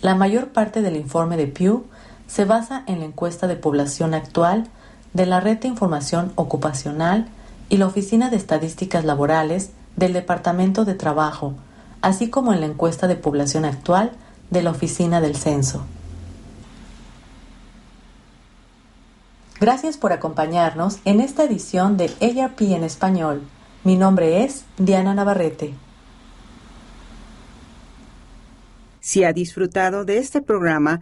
La 0.02 0.14
mayor 0.14 0.50
parte 0.50 0.82
del 0.82 0.98
informe 0.98 1.38
de 1.38 1.48
Pew 1.48 1.86
se 2.34 2.46
basa 2.46 2.84
en 2.88 2.98
la 2.98 3.06
encuesta 3.06 3.46
de 3.46 3.56
población 3.56 4.16
actual 4.16 4.66
de 5.14 5.28
la 5.28 5.40
Red 5.40 5.60
de 5.60 5.68
Información 5.68 6.32
Ocupacional 6.34 7.28
y 7.70 7.78
la 7.78 7.86
Oficina 7.86 8.32
de 8.32 8.38
Estadísticas 8.38 9.06
Laborales 9.06 9.70
del 9.98 10.14
Departamento 10.14 10.84
de 10.84 10.96
Trabajo, 10.96 11.54
así 12.02 12.32
como 12.32 12.52
en 12.52 12.62
la 12.62 12.66
encuesta 12.66 13.06
de 13.06 13.18
población 13.18 13.66
actual 13.66 14.14
de 14.50 14.64
la 14.64 14.72
Oficina 14.72 15.22
del 15.22 15.36
Censo. 15.36 15.86
Gracias 19.60 19.98
por 19.98 20.12
acompañarnos 20.12 21.02
en 21.06 21.22
esta 21.22 21.44
edición 21.44 21.98
de 21.98 22.06
ARP 22.20 22.62
en 22.62 22.84
español. 22.84 23.44
Mi 23.84 23.96
nombre 23.96 24.44
es 24.44 24.66
Diana 24.80 25.14
Navarrete. 25.14 25.76
Si 29.02 29.24
ha 29.24 29.34
disfrutado 29.34 30.04
de 30.04 30.18
este 30.18 30.42
programa, 30.42 31.02